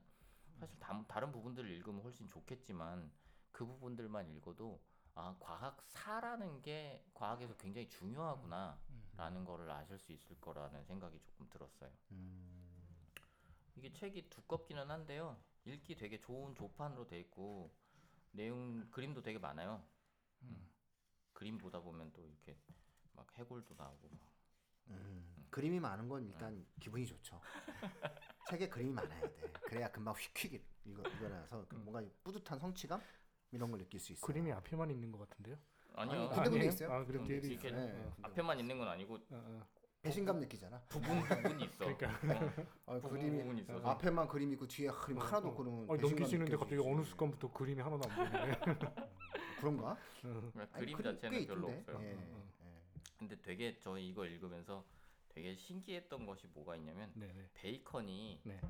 [0.60, 3.12] 사실 다, 다른 부분들을 읽으면 훨씬 좋겠지만
[3.52, 4.82] 그 부분들만 읽어도
[5.16, 9.04] 아 과학사라는 게 과학에서 굉장히 중요하구나 음.
[9.18, 11.92] 라는 거를 아실 수 있을 거라는 생각이 조금 들었어요.
[12.12, 12.68] 음.
[13.76, 15.38] 이게 책이 두껍기는 한데요.
[15.66, 17.74] 읽기 되게 좋은 조판으로 돼 있고
[18.32, 19.84] 내용 그림도 되게 많아요.
[20.44, 20.70] 음.
[21.34, 22.56] 그림 보다 보면 또 이렇게
[23.14, 24.32] 막 해골도 나오고 막.
[24.90, 25.48] 음.
[25.50, 27.42] 그림이 많은 건 일단 기분이 좋죠.
[28.50, 29.52] 책에 그림이 많아야 돼.
[29.62, 33.02] 그래야 금방 휙휙 읽어 읽어놔서 그 뭔가 뿌듯한 성취감
[33.52, 34.26] 이런 걸 느낄 수 있어요.
[34.26, 35.58] 그림이 앞에만 있는 것 같은데요?
[35.96, 36.22] 아니요.
[36.30, 36.66] 아니, 군데 군데?
[36.68, 36.92] 있어요.
[36.92, 37.86] 아 그럼 뒤에도 이렇게 있어요.
[37.88, 37.94] 네.
[38.04, 38.14] 어.
[38.24, 39.68] 앞에만 있는 건 아니고 어, 어.
[40.02, 40.80] 배신감 느끼잖아.
[40.88, 41.78] 부분 부분이 있어.
[41.80, 42.10] 그러니까.
[42.86, 43.88] 어, 어, 부분 그림이 부분이 있어서.
[43.90, 45.52] 앞에만 그림 있고 뒤에 그림 어, 하나도 어.
[45.52, 46.90] 없고 그러면 아니, 배신감 넘기시는데 느낄 수 갑자기 있지.
[46.94, 48.60] 어느 순간부터 그림이 하나도 안 보이네.
[49.60, 49.98] 그런가?
[50.22, 51.92] 그냥 아니, 그림 그림 자체는 꽤 별로 있던데.
[51.94, 52.06] 없어요.
[52.08, 52.82] 예, 음, 예.
[53.18, 54.86] 근데 되게 저 이거 읽으면서
[55.30, 57.50] 되게 신기했던 것이 뭐가 있냐면 네 네.
[57.56, 58.62] 베이컨이 네.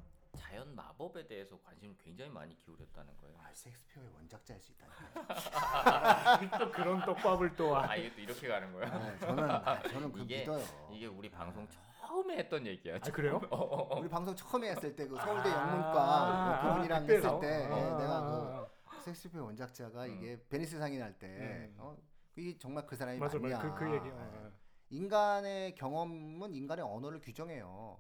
[0.48, 3.36] 자연 마법에 대해서 관심을 굉장히 많이 기울였다는 거예요.
[3.40, 5.10] 아, 셰익스피어의 원작자일 수 있다니까.
[6.60, 7.90] 또 그런 떡밥을 또 아.
[7.92, 8.88] 아 이게 또 이렇게 가는 거야?
[8.88, 10.64] 아, 저는 아, 저는 그 이게- 믿어요.
[10.94, 11.68] 이게 우리 방송
[12.00, 12.96] 처음에 했던 얘기야.
[12.96, 13.42] 아 그래요?
[13.52, 14.00] 어, 어, 어.
[14.00, 17.98] 우리 방송 처음에 했을 때 그 서울대 아, 영문과 그 그분이랑 했을 때 예, 아,
[17.98, 20.18] 내가 아, 그 셰익스피어 원작자가 음.
[20.18, 21.76] 이게 베니스의 상인 할 때 음.
[21.78, 21.98] 어,
[22.38, 23.58] 이게 정말 그 사람이 맞아 맞냐?
[23.58, 24.08] 맞아 그, 그 얘기.
[24.10, 24.38] 어, 예.
[24.48, 24.52] 어.
[24.92, 28.00] 인간의 경험은 인간의 언어를 규정해요.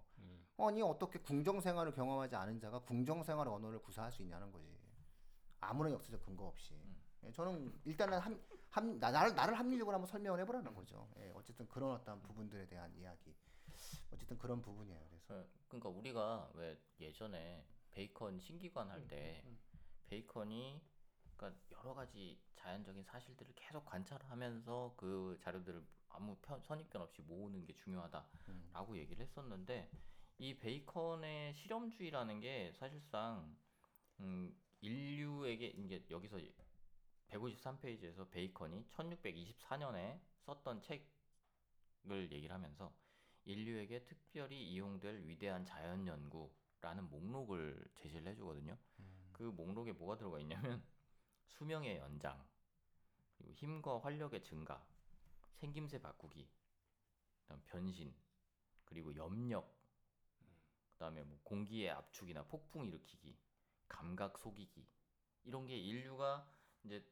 [0.59, 0.65] 음.
[0.65, 4.67] 아니 어떻게 궁정 생활을 경험하지 않은 자가 궁정 생활의 언어를 구사할 수 있냐는 거지.
[5.59, 6.73] 아무런 역사적 근거 없이.
[6.73, 7.01] 음.
[7.23, 8.39] 예, 저는 일단은 함,
[8.69, 11.09] 함, 나, 나를, 나를 합리적으로 한번 설명을 해보라는 거죠.
[11.17, 13.35] 예, 어쨌든 그런 어떤 부분들에 대한 이야기.
[14.11, 15.05] 어쨌든 그런 부분이에요.
[15.09, 19.57] 그래서 어, 그러니까 우리가 왜 예전에 베이컨 신기관 할때 음,
[20.07, 20.81] 베이컨이
[21.35, 27.75] 그러니까 여러 가지 자연적인 사실들을 계속 관찰하면서 그 자료들을 아무 편, 선입견 없이 모으는 게
[27.75, 28.97] 중요하다라고 음.
[28.97, 29.89] 얘기를 했었는데
[30.39, 33.56] 이 베이컨의 실험주의라는 게 사실상
[34.19, 36.38] 음, 인류에게 이제 여기서
[37.30, 42.93] 153페이지에서 베이컨이 1624년에 썼던 책을 얘기를 하면서
[43.45, 48.78] 인류에게 특별히 이용될 위대한 자연 연구라는 목록을 제시를 해주거든요.
[49.00, 49.30] 음.
[49.32, 50.84] 그 목록에 뭐가 들어가 있냐면
[51.47, 52.45] 수명의 연장,
[53.38, 54.86] 그리고 힘과 활력의 증가,
[55.56, 56.47] 생김새 바꾸기,
[57.65, 58.13] 변신,
[58.86, 59.76] 그리고 염력,
[60.97, 63.38] 그다음에 뭐 공기의 압축이나 폭풍 일으키기,
[63.88, 64.86] 감각 속이기
[65.43, 66.49] 이런 게 인류가
[66.83, 67.05] 이제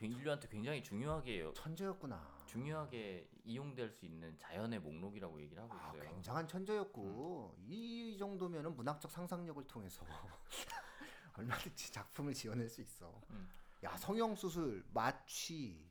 [0.00, 2.44] 인류한테 굉장히 중요하게 천재였구나.
[2.46, 6.10] 중요하게 이용될 수 있는 자연의 목록이라고 얘기를 하고 아, 있어요.
[6.10, 10.04] 굉장한 천재였고 이 정도면은 문학적 상상력을 통해서
[11.34, 13.20] 얼마든지 작품을 지어낼 수 있어.
[13.30, 13.48] 음.
[13.84, 15.88] 야 성형 수술, 마취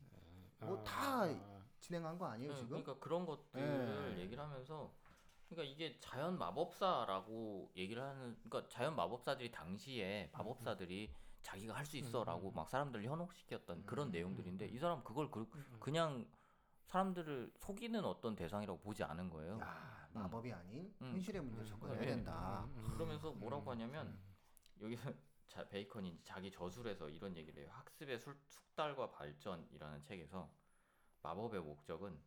[0.60, 2.82] 뭐다 아, 진행한 거 아니에요 네, 지금?
[2.82, 4.20] 그러니까 그런 것들을 네.
[4.22, 4.92] 얘기를 하면서
[5.48, 11.10] 그러니까 이게 자연 마법사라고 얘기를 하는 그러니까 자연 마법사들이 당시에 마법사들이
[11.42, 15.48] 자기가 할 수 있어라고 막 사람들을 현혹시켰던 그런 음, 내용들인데 이 사람 그걸 그,
[15.80, 16.28] 그냥
[16.86, 19.58] 사람들을 속이는 어떤 대상이라고 보지 않은 거예요.
[19.60, 21.12] 야 마법이 아닌 음.
[21.12, 22.64] 현실의 문제 음, 접근해야 음, 된다.
[22.76, 24.82] 음, 그러면서 뭐라고 음, 하냐면 음.
[24.82, 25.02] 여기서
[25.48, 27.70] 자, 베이컨이 자기 저술에서 이런 얘기를 해요.
[27.72, 30.50] 학습의 술, 숙달과 발전이라는 책에서
[31.22, 32.20] 마법의 목적은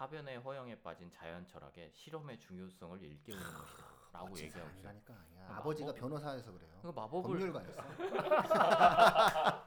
[0.00, 3.86] 사변의 허영에 빠진 자연 철학의 실험의 중요성을 일깨우는 것이다.
[4.12, 4.82] 라고 멋진 얘기하고 있어요.
[4.82, 5.46] 사람이라니까 아니야.
[5.48, 6.78] 마법- 아버지가 변호사여서 그래요.
[6.82, 7.82] 그 마법을 법률가였어.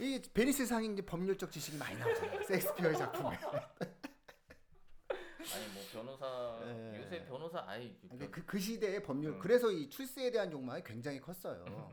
[0.00, 2.42] 이 베니스의 상인 이제 법률적 지식이 많이 나오잖아요.
[2.44, 3.36] 셰익스피어의 작품에.
[5.52, 7.00] 아니 뭐 변호사 예.
[7.02, 9.38] 요새 변호사 아이 근데 그, 그 시대의 법률 음.
[9.40, 11.64] 그래서 이 출세에 대한 욕망이 굉장히 컸어요.
[11.64, 11.88] 그러니까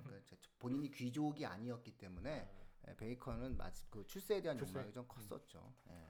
[0.60, 2.48] 본인이 귀족이 아니었기 때문에
[2.88, 4.74] 예, 베이컨은 마치 그 출세에 대한 출세.
[4.76, 5.74] 욕망이 좀 컸었죠.
[5.90, 6.08] 예.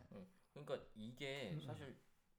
[0.65, 1.98] 그러니까 이게 사실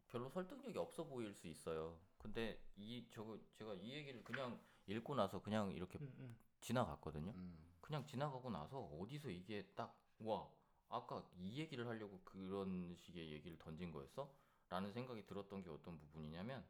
[0.08, 1.98] 별로 설득력이 없어 보일 수 있어요.
[2.18, 6.36] 근데 이 저거 제가 이 얘기를 그냥 읽고 나서 그냥 이렇게 음, 음.
[6.60, 7.32] 지나갔거든요.
[7.32, 7.58] 음.
[7.80, 10.50] 그냥 지나가고 나서 어디서 이게 딱 와
[10.88, 14.32] 아까 이 얘기를 하려고 그런 식의 얘기를 던진 거였어?
[14.68, 16.64] 라는 생각이 들었던 게 어떤 부분이냐면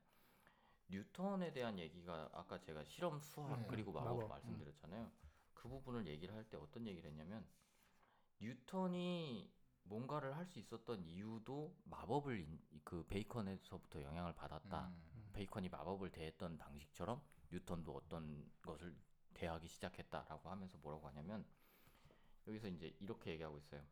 [0.89, 5.11] 뉴턴에 대한 얘기가 아까 제가 실험 수학 네, 그리고 마법, 마법, 말씀드렸잖아요.
[5.55, 7.47] 그 부분을 얘기를 할 때 어떤 얘기를 했냐면
[8.41, 9.51] 뉴턴이
[9.89, 14.89] 뭔가를 할 수 있었던 이유도 마법을 인- 그 베이컨에서부터 영향을 받았다.
[14.89, 15.31] 음.
[15.33, 17.21] 베이컨이 마법을 대했던 방식처럼
[17.51, 18.95] 뉴턴도 어떤 것을
[19.35, 21.45] 대하기 시작했다라고 하면서 뭐라고 하냐면
[22.47, 23.83] 여기서 이제 이렇게 얘기하고 있어요.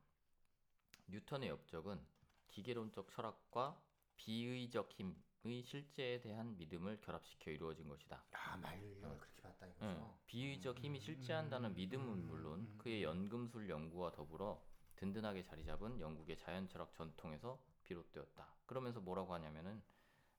[1.09, 2.01] 뉴턴의 업적은
[2.49, 3.81] 기계론적 철학과
[4.17, 8.25] 비의적 힘의 실제에 대한 믿음을 결합시켜 이루어진 것이다.
[8.35, 9.85] 야 말을 그렇게 봤다 이거죠.
[9.85, 10.15] 응.
[10.27, 14.61] 비의적 힘이 실제한다는 믿음은 물론 그의 연금술 연구와 더불어
[14.97, 18.47] 든든하게 자리 잡은 영국의 자연 철학 전통에서 비롯되었다.
[18.67, 19.83] 그러면서 뭐라고 하냐면은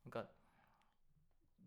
[0.03, 0.31] 그러니까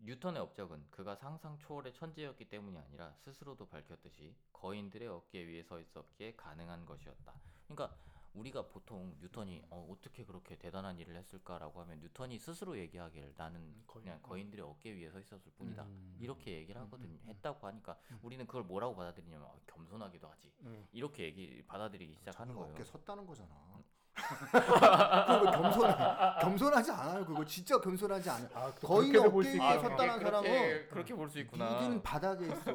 [0.03, 6.35] 뉴턴의 업적은 그가 상상 초월의 천재였기 때문이 아니라 스스로도 밝혔듯이 거인들의 어깨 위에 서 있었기에
[6.35, 7.33] 가능한 것이었다.
[7.67, 7.95] 그러니까
[8.33, 14.05] 우리가 보통 뉴턴이 어, 어떻게 그렇게 대단한 일을 했을까라고 하면 뉴턴이 스스로 얘기하길 나는 거인.
[14.05, 15.83] 그냥 거인들의 어깨 위에 서 있었을 뿐이다.
[15.83, 16.17] 음.
[16.19, 17.17] 이렇게 얘기를 하거든요.
[17.27, 20.51] 했다고 하니까 우리는 그걸 뭐라고 받아들이냐면 어, 겸손하기도 하지.
[20.61, 20.87] 음.
[20.91, 22.73] 이렇게 얘기 받아들이기 시작하는 자기가 거예요.
[22.73, 23.81] 어깨 섰다는 거잖아.
[24.51, 25.93] 그거 겸손해.
[26.41, 27.25] 겸손하지 않아요.
[27.25, 28.49] 그거 진짜 겸손하지 않아.
[28.53, 29.89] 아, 또 거인의 그렇게도 볼 어깨 수 위에 있구나.
[29.89, 32.71] 섰다는 사람은 그렇게 볼수 니들은 바닥에 있어.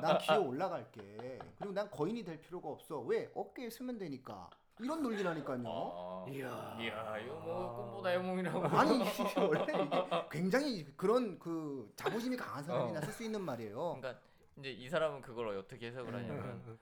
[0.00, 1.38] 난 기어 올라갈게.
[1.58, 3.00] 그리고 난 거인이 될 필요가 없어.
[3.00, 3.30] 왜?
[3.34, 4.50] 어깨에 쓰면 되니까.
[4.80, 5.62] 이런 논리라니까요.
[5.66, 6.76] 아, 이야.
[6.80, 8.66] 이야, 이거 뭐 꿈보다 해몽이라고.
[8.66, 9.04] 아니 이게
[9.40, 13.02] 원래 이게 굉장히 그런 그 자부심이 강한 사람이나 어.
[13.02, 13.96] 쓸 수 있는 말이에요.
[14.00, 14.20] 그러니까
[14.58, 16.18] 이제 이 사람은 그걸 어떻게 해석을 음.
[16.18, 16.78] 하냐면 음,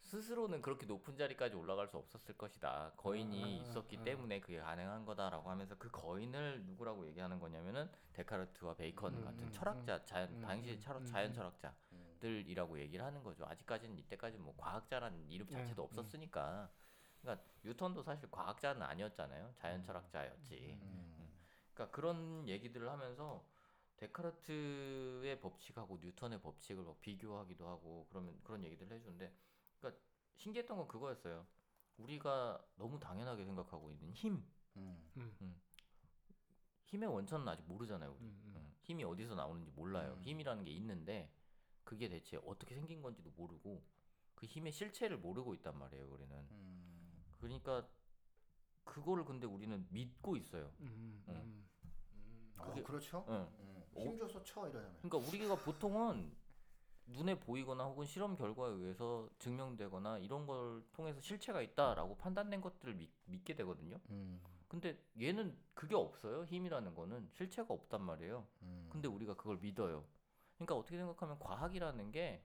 [0.00, 2.92] 스스로는 그렇게 높은 자리까지 올라갈 수 없었을 것이다.
[2.96, 4.04] 거인이 아, 있었기 아.
[4.04, 9.50] 때문에 그게 가능한 거다라고 하면서 그 거인을 누구라고 얘기하는 거냐면은 데카르트와 베이컨 음, 같은 음,
[9.52, 11.34] 철학자, 자연, 음, 당시 음, 철학, 음, 자연 음.
[11.34, 13.44] 철학자들이라고 얘기를 하는 거죠.
[13.46, 16.68] 아직까지는 이때까지는 뭐 과학자라는 이름 자체도 음, 없었으니까.
[17.20, 19.52] 그러니까 뉴턴도 사실 과학자는 아니었잖아요.
[19.56, 20.78] 자연 철학자였지.
[20.80, 21.28] 음.
[21.74, 23.44] 그러니까 그런 얘기들을 하면서
[23.96, 29.32] 데카르트의 법칙하고 뉴턴의 법칙을 막 비교하기도 하고 그러면 그런 얘기들을 해주는데
[29.78, 30.02] 그러니까
[30.36, 31.46] 신기했던 건 그거였어요.
[31.98, 34.44] 우리가 너무 당연하게 생각하고 있는 힘,
[34.76, 35.10] 음.
[36.84, 38.10] 힘의 원천은 아직 모르잖아요.
[38.12, 38.20] 우리.
[38.20, 38.52] 음, 음.
[38.56, 38.72] 응.
[38.82, 40.14] 힘이 어디서 나오는지 몰라요.
[40.14, 40.22] 음.
[40.22, 41.30] 힘이라는 게 있는데
[41.84, 43.82] 그게 대체 어떻게 생긴 건지도 모르고
[44.34, 46.06] 그 힘의 실체를 모르고 있단 말이에요.
[46.08, 46.46] 우리는.
[47.38, 47.40] 음.
[47.40, 47.86] 그러니까
[48.84, 50.70] 그거를 근데 우리는 믿고 있어요.
[50.80, 51.34] 음, 응.
[51.34, 51.68] 음,
[52.14, 52.54] 음.
[52.58, 53.24] 어, 그게- 그렇죠.
[53.28, 53.48] 응.
[53.60, 53.84] 음.
[53.94, 54.00] 어?
[54.00, 54.94] 힘줘서 쳐 이러잖아요.
[55.02, 56.34] 그러니까 우리가 보통은
[57.06, 63.10] 눈에 보이거나 혹은 실험 결과에 의해서 증명되거나 이런 걸 통해서 실체가 있다라고 판단된 것들을 믿,
[63.26, 63.98] 믿게 되거든요.
[64.10, 64.40] 음.
[64.68, 66.44] 근데 얘는 그게 없어요.
[66.44, 68.46] 힘이라는 거는 실체가 없단 말이에요.
[68.62, 68.88] 음.
[68.90, 70.04] 근데 우리가 그걸 믿어요.
[70.56, 72.44] 그러니까 어떻게 생각하면 과학이라는 게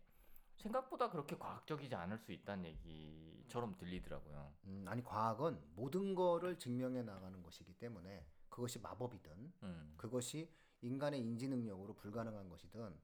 [0.58, 4.54] 생각보다 그렇게 과학적이지 않을 수 있다는 얘기처럼 들리더라고요.
[4.66, 9.94] 음, 아니 과학은 모든 거를 증명해 나가는 것이기 때문에 그것이 마법이든 음.
[9.98, 10.50] 그것이
[10.82, 12.96] 인간의 인지 능력으로 불가능한 것이든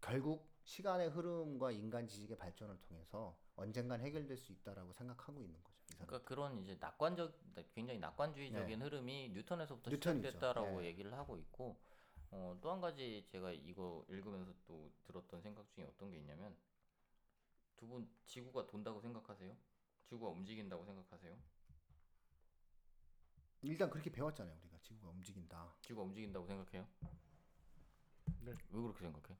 [0.00, 5.80] 결국 시간의 흐름과 인간 지식의 발전을 통해서 언젠간 해결될 수 있다라고 생각하고 있는 거죠.
[5.94, 7.34] 그러니까 그런 이제 낙관적
[7.74, 9.96] 굉장히 낙관주의적인 흐름이 뉴턴에서부터 네.
[9.96, 10.28] 뉴턴이죠.
[10.28, 10.86] 시작됐다라고 네.
[10.86, 11.76] 얘기를 하고 있고
[12.30, 16.54] 어, 또 한 가지 제가 이거 읽으면서 또 들었던 생각 중에 어떤 게 있냐면
[17.80, 19.56] 두 분 지구가 돈다고 생각하세요?
[20.04, 21.36] 지구가 움직인다고 생각하세요?
[23.62, 25.74] 일단 그렇게 배웠잖아요 우리가 지구가 움직인다.
[25.80, 26.86] 지구가 움직인다고 생각해요?
[28.40, 28.52] 네.
[28.70, 29.36] 왜 그렇게 생각해?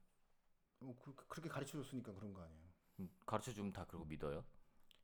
[0.79, 2.71] 뭐 그, 그렇게 가르쳐 줬으니까 그런 거 아니에요.
[3.25, 4.43] 가르쳐 주면 다 그러고 믿어요?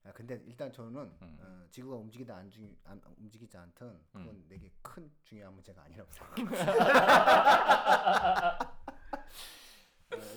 [0.04, 1.38] 아, 근데 일단 저는 음.
[1.42, 4.46] 어, 지구가 움직이다 안, 중, 안 움직이지 않든 그건 음.
[4.48, 6.48] 내게 큰 중요한 문제가 아니라고 생각해요.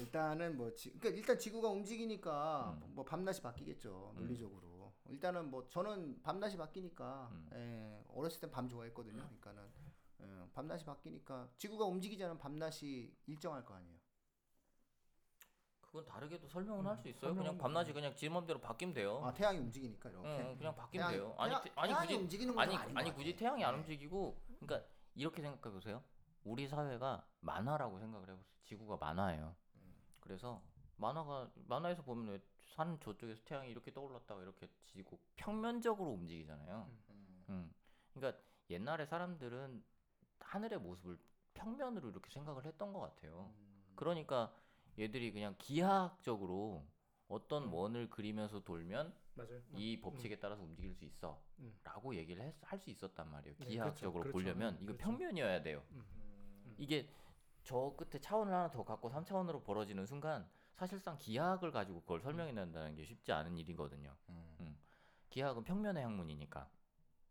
[0.00, 2.94] 어, 일단은 뭐 지, 그러니까 일단 지구가 움직이니까 음.
[2.94, 4.20] 뭐 밤낮이 바뀌겠죠 음.
[4.22, 4.70] 논리적으로.
[5.08, 7.50] 일단은 뭐 저는 밤낮이 바뀌니까 음.
[7.54, 9.20] 예, 어렸을 땐 밤 좋아했거든요.
[9.20, 9.62] 그러니까는
[10.22, 13.98] 예, 밤낮이 바뀌니까 지구가 움직이지 않으면 밤낮이 일정할 거 아니에요.
[15.80, 17.34] 그건 다르게도 설명은 음, 할수 있어요.
[17.34, 19.20] 그냥 밤낮이 그냥 지 맘대로 바뀌면 돼요.
[19.24, 20.28] 아 태양이 움직이니까 이렇게.
[20.28, 21.34] 응, 그냥 바뀌면 태양이- 돼요.
[21.36, 23.34] 아니, 태양- 태- 아니 굳이 움직이는 건 아니 아니 것 굳이.
[23.34, 23.80] 태양이 안 네.
[23.80, 26.04] 움직이고 그러니까 이렇게 생각해 보세요.
[26.44, 28.46] 우리 사회가 만화라고 생각을 해보세요.
[28.66, 29.56] 지구가 만화예요.
[30.20, 30.22] 음.
[30.22, 30.62] 그래서
[30.96, 36.88] 만화가 만화에서 보면 왜 산 저쪽에서 태양이 이렇게 떠올랐다가 이렇게 지고 평면적으로 움직이잖아요.
[37.11, 37.44] 음.
[37.48, 37.74] 음.
[38.14, 39.83] 그러니까 옛날에 사람들은
[40.38, 41.18] 하늘의 모습을
[41.54, 43.52] 평면으로 이렇게 생각을 했던 것 같아요.
[43.59, 43.92] 음.
[43.96, 44.54] 그러니까
[44.98, 46.87] 얘들이 그냥 기하학적으로
[47.28, 47.74] 어떤 음.
[47.74, 49.56] 원을 그리면서 돌면 맞아요.
[49.56, 49.74] 음.
[49.76, 51.42] 이 법칙에 따라서 움직일 수 있어.
[51.59, 51.76] 음.
[51.83, 53.56] 라고 얘기를 할 수 있었단 말이에요.
[53.59, 54.33] 네, 기하학적으로 그렇죠, 그렇죠.
[54.33, 55.04] 보려면 음, 이거 그렇죠.
[55.04, 55.83] 평면이어야 돼요.
[55.90, 56.04] 음.
[56.66, 56.74] 음.
[56.78, 57.09] 이게
[57.62, 62.94] 저 끝에 차원을 하나 더 갖고 3차원으로 벌어지는 순간 사실상 기하학을 가지고 그걸 설명해 낸다는
[62.96, 64.16] 게 쉽지 않은 일이거든요.
[64.31, 64.79] 음.
[65.29, 66.68] 기하학은 평면의 학문이니까.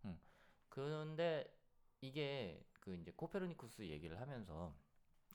[0.06, 0.20] 음.
[0.70, 1.52] 그런데
[2.02, 4.76] 이게 그 이제 코페르니쿠스 얘기를 하면서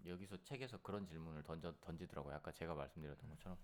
[0.07, 2.37] 여기서 책에서 그런 질문을 던져 던지더라고요.
[2.37, 3.59] 아까 제가 말씀드렸던 것처럼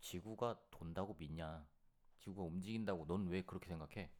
[0.00, 1.66] 지구가 돈다고 믿냐?
[2.18, 4.10] 지구가 움직인다고 넌 왜 그렇게 생각해?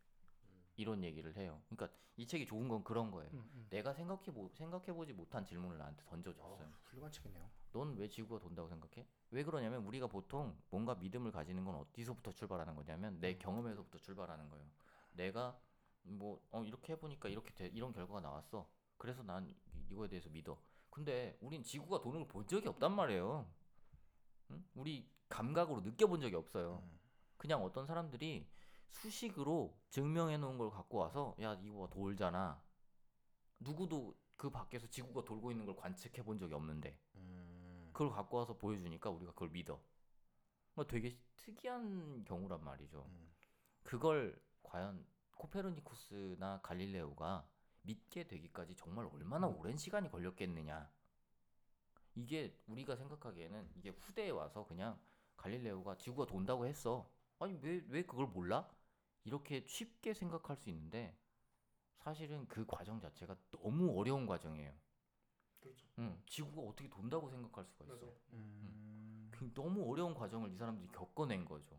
[0.83, 1.63] 이런 얘기를 해요.
[1.69, 3.31] 그러니까 이 책이 좋은 건 그런 거예요.
[3.33, 3.67] 음, 음.
[3.71, 6.67] 내가 생각해 보 생각해 보지 못한 질문을 나한테 던져줬어요.
[6.67, 7.49] 어, 훌륭한 책이네요.
[7.73, 9.07] 넌 왜 지구가 돈다고 생각해?
[9.31, 14.67] 왜 그러냐면 우리가 보통 뭔가 믿음을 가지는 건 어디서부터 출발하는 거냐면 내 경험에서부터 출발하는 거예요.
[15.15, 15.59] 내가
[16.03, 18.69] 뭐 어, 이렇게 해보니까 이렇게 돼, 이런 결과가 나왔어.
[18.99, 19.57] 그래서 난 이-
[19.91, 20.59] 이거에 대해서 믿어.
[20.91, 23.47] 근데 우린 지구가 도는 걸 본 적이 없단 말이에요.
[24.51, 24.65] 응?
[24.75, 26.83] 우리 감각으로 느껴본 적이 없어요.
[26.85, 26.99] 음.
[27.39, 28.47] 그냥 어떤 사람들이
[28.93, 32.63] 수식으로 증명해 놓은 걸 갖고 와서 야 이거 돌잖아.
[33.61, 37.91] 누구도 그 밖에서 지구가 돌고 있는 걸 관측해 본 적이 없는데 음.
[37.93, 39.81] 그걸 갖고 와서 보여주니까 우리가 그걸 믿어.
[40.75, 43.05] 뭐 되게 특이한 경우란 말이죠.
[43.09, 43.33] 음.
[43.83, 45.05] 그걸 과연
[45.37, 47.47] 코페르니쿠스나 갈릴레오가
[47.83, 50.91] 믿게 되기까지 정말 얼마나 오랜 시간이 걸렸겠느냐.
[52.15, 54.99] 이게 우리가 생각하기에는 이게 후대에 와서 그냥
[55.37, 57.11] 갈릴레오가 지구가 돈다고 했어.
[57.39, 58.69] 아니 왜 왜 그걸 몰라?
[59.25, 61.17] 이렇게 쉽게 생각할 수 있는데
[61.99, 64.73] 사실은 그 과정 자체가 너무 어려운 과정이에요.
[65.61, 65.87] 그렇죠.
[65.99, 68.13] 응, 지구가 어떻게 돈다고 생각할 수가 있어.
[68.33, 69.29] 음.
[69.31, 71.79] 그 너무 어려운 과정을 이 사람들이 겪어낸 거죠.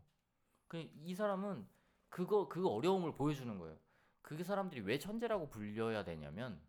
[0.68, 1.68] 그이 사람은
[2.08, 3.78] 그거 그 어려움을 보여주는 거예요.
[4.22, 6.60] 그 사람들이 왜 천재라고 불려야 되냐면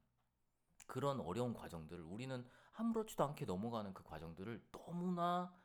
[0.87, 5.55] 그런 어려운 과정들을 우리는 아무렇지도 않게 넘어가는 그 과정들을 너무나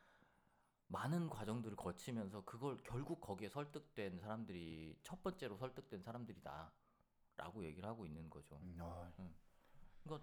[0.91, 8.29] 많은 과정들을 거치면서 그걸 결국 거기에 설득된 사람들이 첫 번째로 설득된 사람들이다라고 얘기를 하고 있는
[8.29, 8.57] 거죠.
[8.61, 10.19] 음, 어,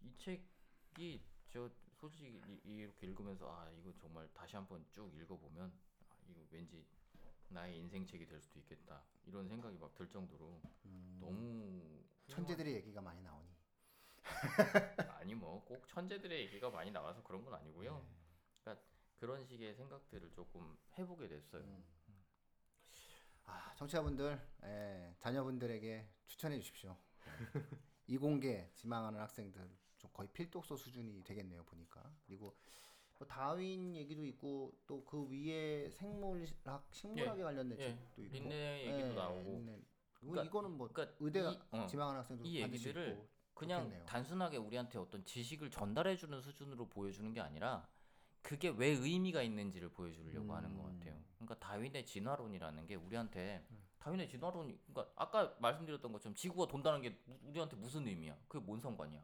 [0.00, 5.72] 이 책이 저 솔직히 이- 이렇게 읽으면서 아 이거 정말 다시 한번 쭉 읽어보면
[6.10, 6.86] 아, 이거 왠지
[7.48, 11.18] 나의 인생 책이 될 수도 있겠다 이런 생각이 막 들 정도로 음.
[11.20, 13.48] 너무 천재들의 얘기가 많이 나오니.
[14.22, 18.16] 훌륭한- 아니 뭐 꼭 천재들의 얘기가 많이 나와서 그런 건 아니고요 네.
[18.64, 21.62] 그 런 식의 생각들을 조금 해보게 됐어요.
[21.62, 21.84] 음.
[23.44, 26.96] 아, 청취자분들, 예, 자녀분들에게 추천해 주십시오.
[27.26, 27.26] 예.
[28.08, 32.12] 이공계 지망하는 학생들 좀 거의 필독서 수준이 되겠네요 보니까.
[32.26, 32.56] 그리고
[33.18, 38.34] 뭐 다윈 얘기도 있고 또 그 위에 생물학, 식물학에 관련된 예, 책도 있고.
[38.34, 39.82] 린네 얘기도 예, 나오고 린네.
[40.12, 44.06] 그리고 그러니까- 이거는 뭐 그러니까 의대 이- 어, 지망하는 학생들 이 얘기들을 그냥 좋겠네요.
[44.06, 47.88] 단순하게 우리한테 어떤 지식을 전달해 주는 수준으로 보여주는 게 아니라
[48.46, 50.98] 그게 왜 의미가 있는지를 보여주려고 하는 것 음.
[51.00, 51.20] 같아요.
[51.34, 53.82] 그러니까 다윈의 진화론이라는 게 우리한테 음.
[53.98, 58.38] 다윈의 진화론이 그러니까 아까 말씀드렸던 것처럼 지구가 돈다는 게 우- 우리한테 무슨 의미야?
[58.46, 59.20] 그게 뭔 상관이야?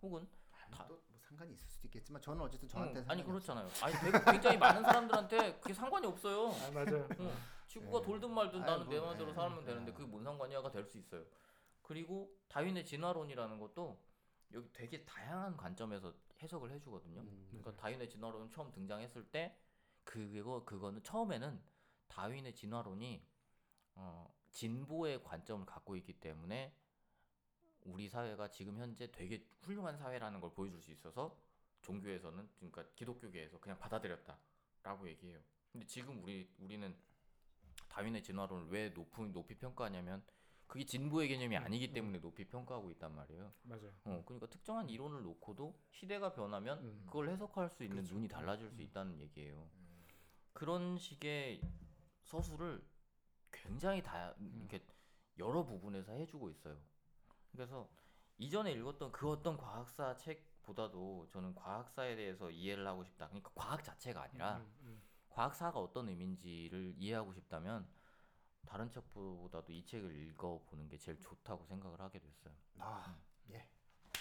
[0.00, 0.26] 혹은
[0.70, 3.68] 다- 또뭐 상관이 있을 수도 있겠지만 저는 어쨌든 저한테 응, 아니 그렇잖아요.
[3.82, 6.52] 아니 되게 굉장히 많은 사람들한테 그게 상관이 없어요.
[6.64, 7.06] 아 맞아요.
[7.20, 7.30] 응,
[7.68, 8.06] 지구가 네.
[8.06, 9.34] 돌든 말든 아이, 나는 내 뭐, 마음대로 네.
[9.34, 9.92] 살면 되는데 네.
[9.94, 11.22] 그게 뭔 상관이야가 될 수 있어요.
[11.82, 14.02] 그리고 다윈의 진화론이라는 것도
[14.54, 17.20] 여기 되게 다양한 관점에서 해석을 해주거든요.
[17.20, 17.46] 음.
[17.48, 19.56] 그러니까 다윈의 진화론 처음 등장했을 때
[20.04, 21.60] 그거 그거는 처음에는
[22.08, 23.24] 다윈의 진화론이
[23.94, 26.74] 어, 진보의 관점을 갖고 있기 때문에
[27.82, 31.36] 우리 사회가 지금 현재 되게 훌륭한 사회라는 걸 보여줄 수 있어서
[31.82, 35.40] 종교에서는 그러니까 기독교계에서 그냥 받아들였다라고 얘기해요.
[35.72, 36.94] 근데 지금 우리 우리는
[37.88, 40.24] 다윈의 진화론을 왜 높이 높이 평가하냐면
[40.72, 41.92] 그게 진보의 개념이 음, 아니기 음.
[41.92, 43.52] 때문에 높이 평가하고 있단 말이에요.
[43.64, 43.92] 맞아요.
[44.04, 47.02] 어, 그러니까 특정한 이론을 놓고도 시대가 변하면 음.
[47.04, 48.14] 그걸 해석할 수 있는 그렇죠.
[48.14, 49.68] 눈이 달라질 수 있다는 얘기예요.
[49.74, 50.06] 음.
[50.54, 51.60] 그런 식의
[52.22, 52.82] 서술을
[53.50, 54.60] 굉장히 다 음.
[54.60, 54.82] 이렇게
[55.38, 56.78] 여러 부분에서 해주고 있어요.
[57.50, 57.90] 그래서
[58.38, 63.26] 이전에 읽었던 그 어떤 과학사 책보다도 저는 과학사에 대해서 이해를 하고 싶다.
[63.28, 64.64] 그러니까 과학 자체가 아니라.
[65.28, 67.86] 과학사가 어떤 의미인지를 이해하고 싶다면
[68.66, 72.54] 다른 책보다도 이 책을 읽어보는 게 제일 좋다고 생각을 하게 됐어요.
[72.78, 73.14] 아,
[73.50, 73.68] 예.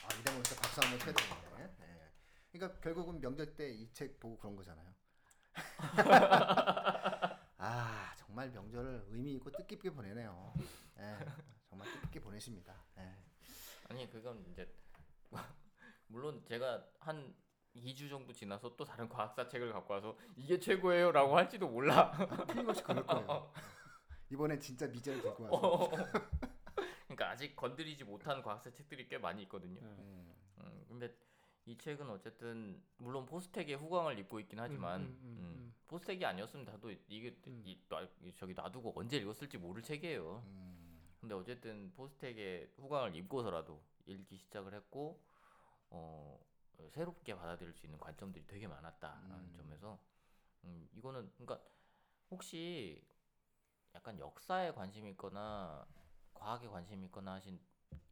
[0.03, 1.75] 아, 이대모 진짜 박수 한번 쳐야 되겠네.
[1.81, 2.11] 예.
[2.51, 4.93] 그러니까 결국은 명절 때 이 책 보고 그런 거잖아요.
[7.57, 10.53] 아, 정말 명절을 의미 있고 뜻깊게 보내네요.
[10.99, 11.17] 예.
[11.69, 12.75] 정말 뜻깊게 보내십니다.
[12.97, 13.15] 예.
[13.89, 14.69] 아니 그건 이제
[16.07, 17.33] 물론 제가 한
[17.75, 22.11] 2주 정도 지나서 또 다른 과학사 책을 갖고 와서 이게 최고예요라고 할지도 몰라.
[22.47, 23.53] 틀림없이 그럴 거예요.
[24.31, 25.91] 이번엔 진짜 미제를 들고 와서.
[27.03, 29.81] 그러니까 아직 건드리지 못한 과학사 책들이 꽤 많이 있거든요.
[29.81, 29.87] 네.
[29.87, 31.13] 음, 음, 근데
[31.65, 35.75] 이 책은 어쨌든 물론 포스텍의 후광을 입고 있긴 하지만 음, 음, 음, 음, 음.
[35.87, 37.61] 포스텍이 아니었으면 나도 이게 음.
[37.65, 40.43] 이, 놔- 이 저기 놔두고 언제 읽었을지 모를 책이에요.
[40.45, 45.21] 음, 근데 어쨌든 포스텍의 후광을 입고서라도 읽기 시작을 했고
[45.89, 46.39] 어,
[46.89, 49.53] 새롭게 받아들일 수 있는 관점들이 되게 많았다라는 음.
[49.57, 49.99] 점에서
[50.63, 51.59] 음, 이거는 그러니까
[52.31, 53.03] 혹시
[53.95, 55.85] 약간 역사에 관심 있거나
[56.33, 57.59] 과학에 관심 있거나 하신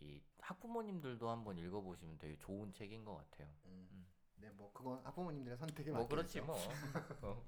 [0.02, 3.48] 이 학부모님들도 한번 읽어보시면 되게 좋은 책인 것 같아요.
[3.66, 3.88] 음.
[3.92, 4.08] 음.
[4.36, 6.10] 네, 뭐 그건 학부모님들의 선택에 뭐 맡겨야죠.
[6.10, 6.56] 그렇지 뭐.
[7.24, 7.46] 어.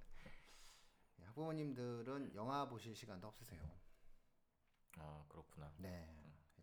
[1.20, 3.62] 예, 학부모님들은 영화 보실 시간도 없으세요.
[4.98, 5.72] 아 그렇구나.
[5.78, 6.08] 네,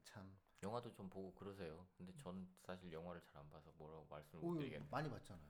[0.05, 0.37] 참.
[0.63, 1.87] 영화도 좀 보고 그러세요.
[1.97, 4.87] 근데 전 사실 영화를 잘 안 봐서 뭐라고 말씀을 못 오, 드리겠네.
[4.91, 5.49] 많이 봤잖아요.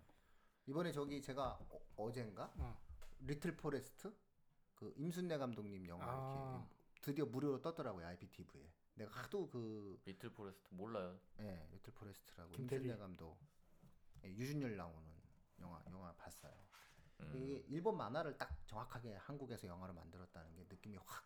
[0.67, 1.59] 이번에 저기 제가
[1.97, 2.79] 어젠가 어.
[3.21, 4.15] 리틀 포레스트
[4.79, 6.55] 그 임순례 감독님 영화 아.
[6.55, 6.69] 이렇게
[7.03, 8.71] 드디어 무료로 떴더라고요 IPTV에.
[8.95, 11.19] 내가 하도 그 리틀 포레스트 몰라요.
[11.41, 12.85] 예, 리틀 포레스트라고 김태리.
[12.85, 13.39] 임순례 감독
[14.25, 15.09] 예, 류준열 나오는
[15.61, 16.53] 영화 영화 봤어요.
[17.21, 17.33] 음.
[17.35, 21.25] 이게 일본 만화를 딱 정확하게 한국에서 영화로 만들었다는 게 느낌이 확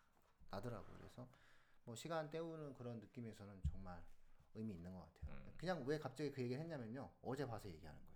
[0.51, 0.97] 나더라고요.
[0.97, 1.29] 그래서
[1.85, 4.03] 뭐 시간 때우는 그런 느낌에서는 정말
[4.55, 5.37] 의미 있는 것 같아요.
[5.37, 5.53] 음.
[5.59, 7.11] 그냥 왜 갑자기 그 얘기를 했냐면요.
[7.23, 8.12] 어제 봐서 얘기하는 거예요.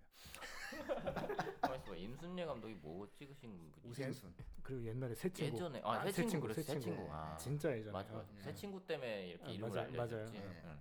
[1.61, 1.95] 봐.
[1.95, 3.87] 임순례 감독이 뭐 찍으신 분이지?
[3.87, 4.33] 우생순.
[4.63, 5.55] 그리고 옛날에 새 친구.
[5.55, 6.61] 예전에 아, 새 친구 그랬어.
[6.61, 7.07] 새 친구.
[7.11, 7.91] 아, 진짜 예전에.
[7.91, 8.33] 맞아 맞아.
[8.35, 8.41] 예.
[8.41, 10.37] 새 친구 때문에 이렇게 아, 이름을 맞아요, 알려졌지.
[10.37, 10.45] 맞아요.
[10.47, 10.61] 예.
[10.65, 10.79] 응.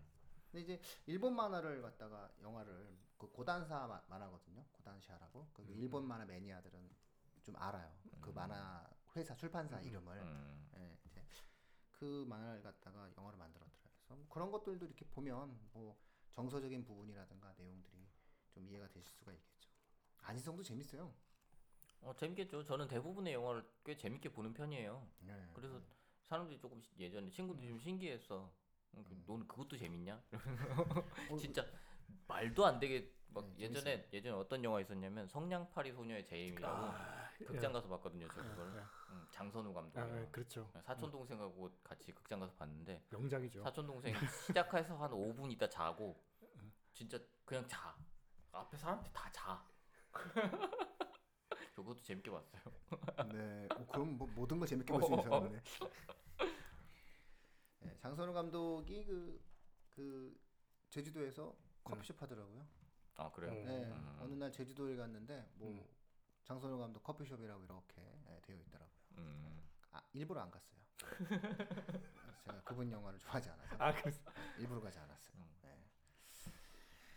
[0.50, 4.64] 근데 이제 일본 만화를 갖다가 영화를 그 고단사 마- 만화거든요.
[4.72, 5.46] 고단샤라고.
[5.52, 5.68] 그 음.
[5.76, 6.90] 일본 만화 매니아들은
[7.42, 7.90] 좀 알아요.
[8.20, 8.34] 그 음.
[8.34, 8.86] 만화
[9.16, 9.84] 회사 출판사 음.
[9.84, 10.16] 이름을.
[10.18, 10.68] 음.
[10.76, 11.24] 예, 이제
[11.92, 13.90] 그 만화를 갖다가 영화로 만들었더라고요.
[14.04, 15.96] 그래서 뭐 그런 것들도 이렇게 보면 뭐
[16.30, 18.05] 정서적인 부분이라든가 내용들이
[18.56, 19.68] 좀 이해가 되실 수가 있겠죠.
[20.22, 21.12] 안희성도 재밌어요.
[22.00, 22.64] 어 재밌겠죠.
[22.64, 25.06] 저는 대부분의 영화를 꽤 재밌게 보는 편이에요.
[25.20, 25.50] 네.
[25.54, 25.78] 그래서
[26.24, 28.50] 사람들이 조금 시- 예전에 친구들이 좀 신기했어.
[28.94, 29.24] 음, 그- 음.
[29.26, 30.14] 너는 그것도 재밌냐?
[31.30, 31.66] 어, 진짜
[32.26, 37.72] 말도 안 되게 막 네, 예전에 예전에 어떤 영화 있었냐면 성냥팔이 소녀의 제임이라고 아, 극장
[37.72, 38.26] 가서 봤거든요.
[38.28, 38.82] 저 그걸 예, 예.
[39.10, 39.98] 음, 장선우 감독.
[40.00, 40.70] 아, 예, 그렇죠.
[40.82, 43.62] 사촌 동생하고 같이 극장 가서 봤는데 명작이죠.
[43.62, 44.14] 사촌 동생
[44.46, 46.18] 시작해서 한 5분 있다 자고
[46.94, 47.94] 진짜 그냥 자
[48.60, 49.64] 앞에 사람들 다 자.
[51.74, 52.62] 저 그것도 재밌게 봤어요.
[53.32, 53.68] 네.
[53.70, 55.60] 어, 그럼 뭐 모든 거 재밌게 볼 수 있는 사람이네.
[57.80, 59.40] 네, 장선우 감독이 그,
[59.94, 60.38] 그
[60.90, 62.66] 제주도에서 커피숍 하더라고요.
[63.16, 63.52] 아 그래요?
[63.52, 63.64] 음.
[63.66, 64.18] 네, 음.
[64.20, 65.84] 어느 날 제주도에 갔는데 뭐 음.
[66.44, 68.96] 장선우 감독 커피숍이라고 이렇게 예, 되어 있더라고요.
[69.18, 69.68] 음.
[69.92, 70.80] 아, 일부러 안 갔어요.
[72.44, 73.92] 제가 그분 영화를 좋아하지 않아서 아,
[74.58, 75.36] 일부러 가지 않았어요.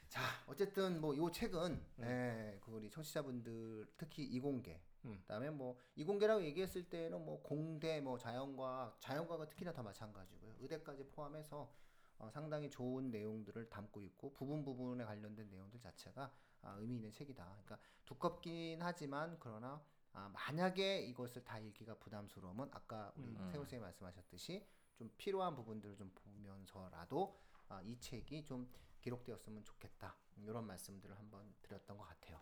[0.10, 2.04] 자, 어쨌든 뭐이 책은 음.
[2.04, 5.19] 예, 그 우리 청취자분들 특히 이공계 음.
[5.22, 10.56] 그다음에 뭐 이공계라고 얘기했을 때는 뭐 공대 뭐 자연과학 자연과학은 특히나 다 마찬가지고요.
[10.62, 11.72] 의대까지 포함해서
[12.17, 17.45] 어, 상당히 좋은 내용들을 담고 있고 부분 부분에 관련된 내용들 자체가 아, 의미 있는 책이다.
[17.45, 23.50] 그러니까 두껍긴 하지만 그러나 아, 만약에 이것을 다 읽기가 부담스러우면 아까 우리 음.
[23.52, 28.67] 세호 쌤이 말씀하셨듯이 좀 필요한 부분들을 좀 보면서라도 아, 이 책이 좀
[29.01, 32.41] 기록되었으면 좋겠다 이런 말씀들을 한번 드렸던 것 같아요.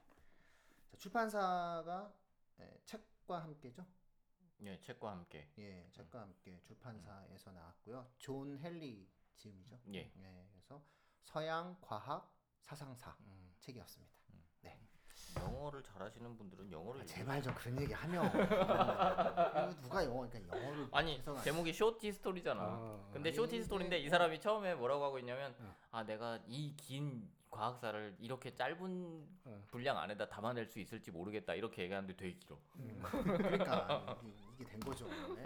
[0.88, 2.14] 자, 출판사가
[2.60, 3.86] 예, 책과 함께죠.
[4.62, 5.52] 예, 책과 함께.
[5.60, 8.12] 예, 책과 함께 출판사에서 나왔고요.
[8.18, 9.80] 존 헨리 지음이죠.
[9.94, 10.12] 예.
[10.52, 10.84] 그래서
[11.24, 13.56] 서양 과학 사상사 음.
[13.60, 14.17] 책이었습니다.
[15.40, 15.46] 네.
[15.46, 20.58] 영어를 잘하시는 분들은 영어를 아, 읽- 제발 좀 그런 얘기 하면 이거 누가 영어 그러니까
[20.62, 22.62] 영어를 아니 해석을 제목이 Short History잖아.
[22.62, 25.76] 아, 근데 아니, Short History인데 이 사람이 처음에 뭐라고 하고 있냐면 어.
[25.92, 29.64] 아 내가 이 긴 과학사를 이렇게 짧은 어.
[29.68, 32.58] 분량 안에다 담아낼 수 있을지 모르겠다 이렇게 얘기하는데 되게 길어.
[32.76, 35.08] 음, 그러니까 이게, 이게 된 거죠.
[35.36, 35.44] 네.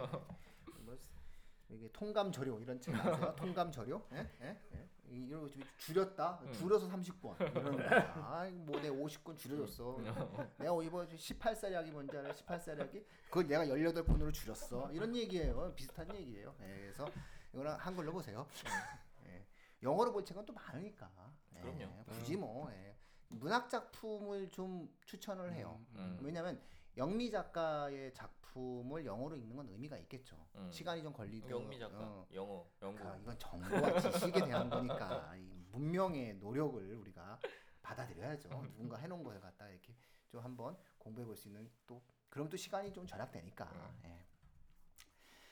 [1.70, 3.34] 이게 통감 저료 이런 책 아세요?
[3.38, 4.06] 통감 저료?
[4.12, 4.30] 예?
[4.42, 4.60] 예?
[4.74, 4.90] 예?
[5.12, 6.40] 이- 이런 거 좀 줄였다.
[6.44, 6.54] 음.
[6.54, 7.84] 줄여서 30권 이런 거.
[8.24, 9.98] 아, 뭐내 50권 줄여줬어.
[9.98, 10.04] 음.
[10.58, 12.34] 내가 이번 18살 약이 뭔지 알아?
[12.34, 14.90] 18살 약이 그걸 내가 18권으로 줄였어.
[14.92, 15.74] 이런 얘기예요.
[15.76, 16.56] 비슷한 얘기예요.
[16.62, 17.06] 예, 그래서
[17.54, 18.48] 이거는 한글로 보세요.
[19.26, 19.46] 예.
[19.84, 21.10] 영어로 볼 책은 또 많으니까.
[21.58, 22.04] 예, 그럼요.
[22.06, 22.96] 굳이 뭐 예.
[23.28, 25.80] 문학 작품을 좀 추천을 해요.
[25.96, 26.18] 음.
[26.22, 26.62] 왜냐면
[26.98, 30.38] 영미 작가의 작품을 영어로 읽는 건 의미가 있겠죠.
[30.56, 30.70] 음.
[30.72, 31.50] 시간이 좀 걸리고.
[31.50, 33.00] 영미 작가, 어, 영어, 영국.
[33.00, 37.40] 그러니까 이건 정보와 지식에 대한 거니까 이 문명의 노력을 우리가
[37.82, 38.50] 받아들여야죠.
[38.50, 39.96] 누군가 해놓은 것을 갖다 이렇게
[40.30, 43.94] 좀 한번 공부해 볼 수 있는 또 그럼 또 시간이 좀 절약되니까.
[44.06, 44.26] 예.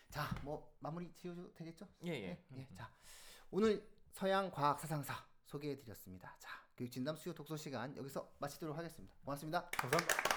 [0.10, 1.88] 자, 뭐 마무리 지어도 되겠죠?
[2.06, 2.44] 예, 예.
[2.56, 2.68] 예.
[2.76, 2.92] 자,
[3.52, 5.14] 오늘 서양 과학 사상사
[5.46, 6.36] 소개해 드렸습니다.
[6.40, 9.14] 자, 교육 진담 수요 독서 시간 여기서 마치도록 하겠습니다.
[9.24, 9.70] 고맙습니다.
[9.72, 10.29] 감사합니다.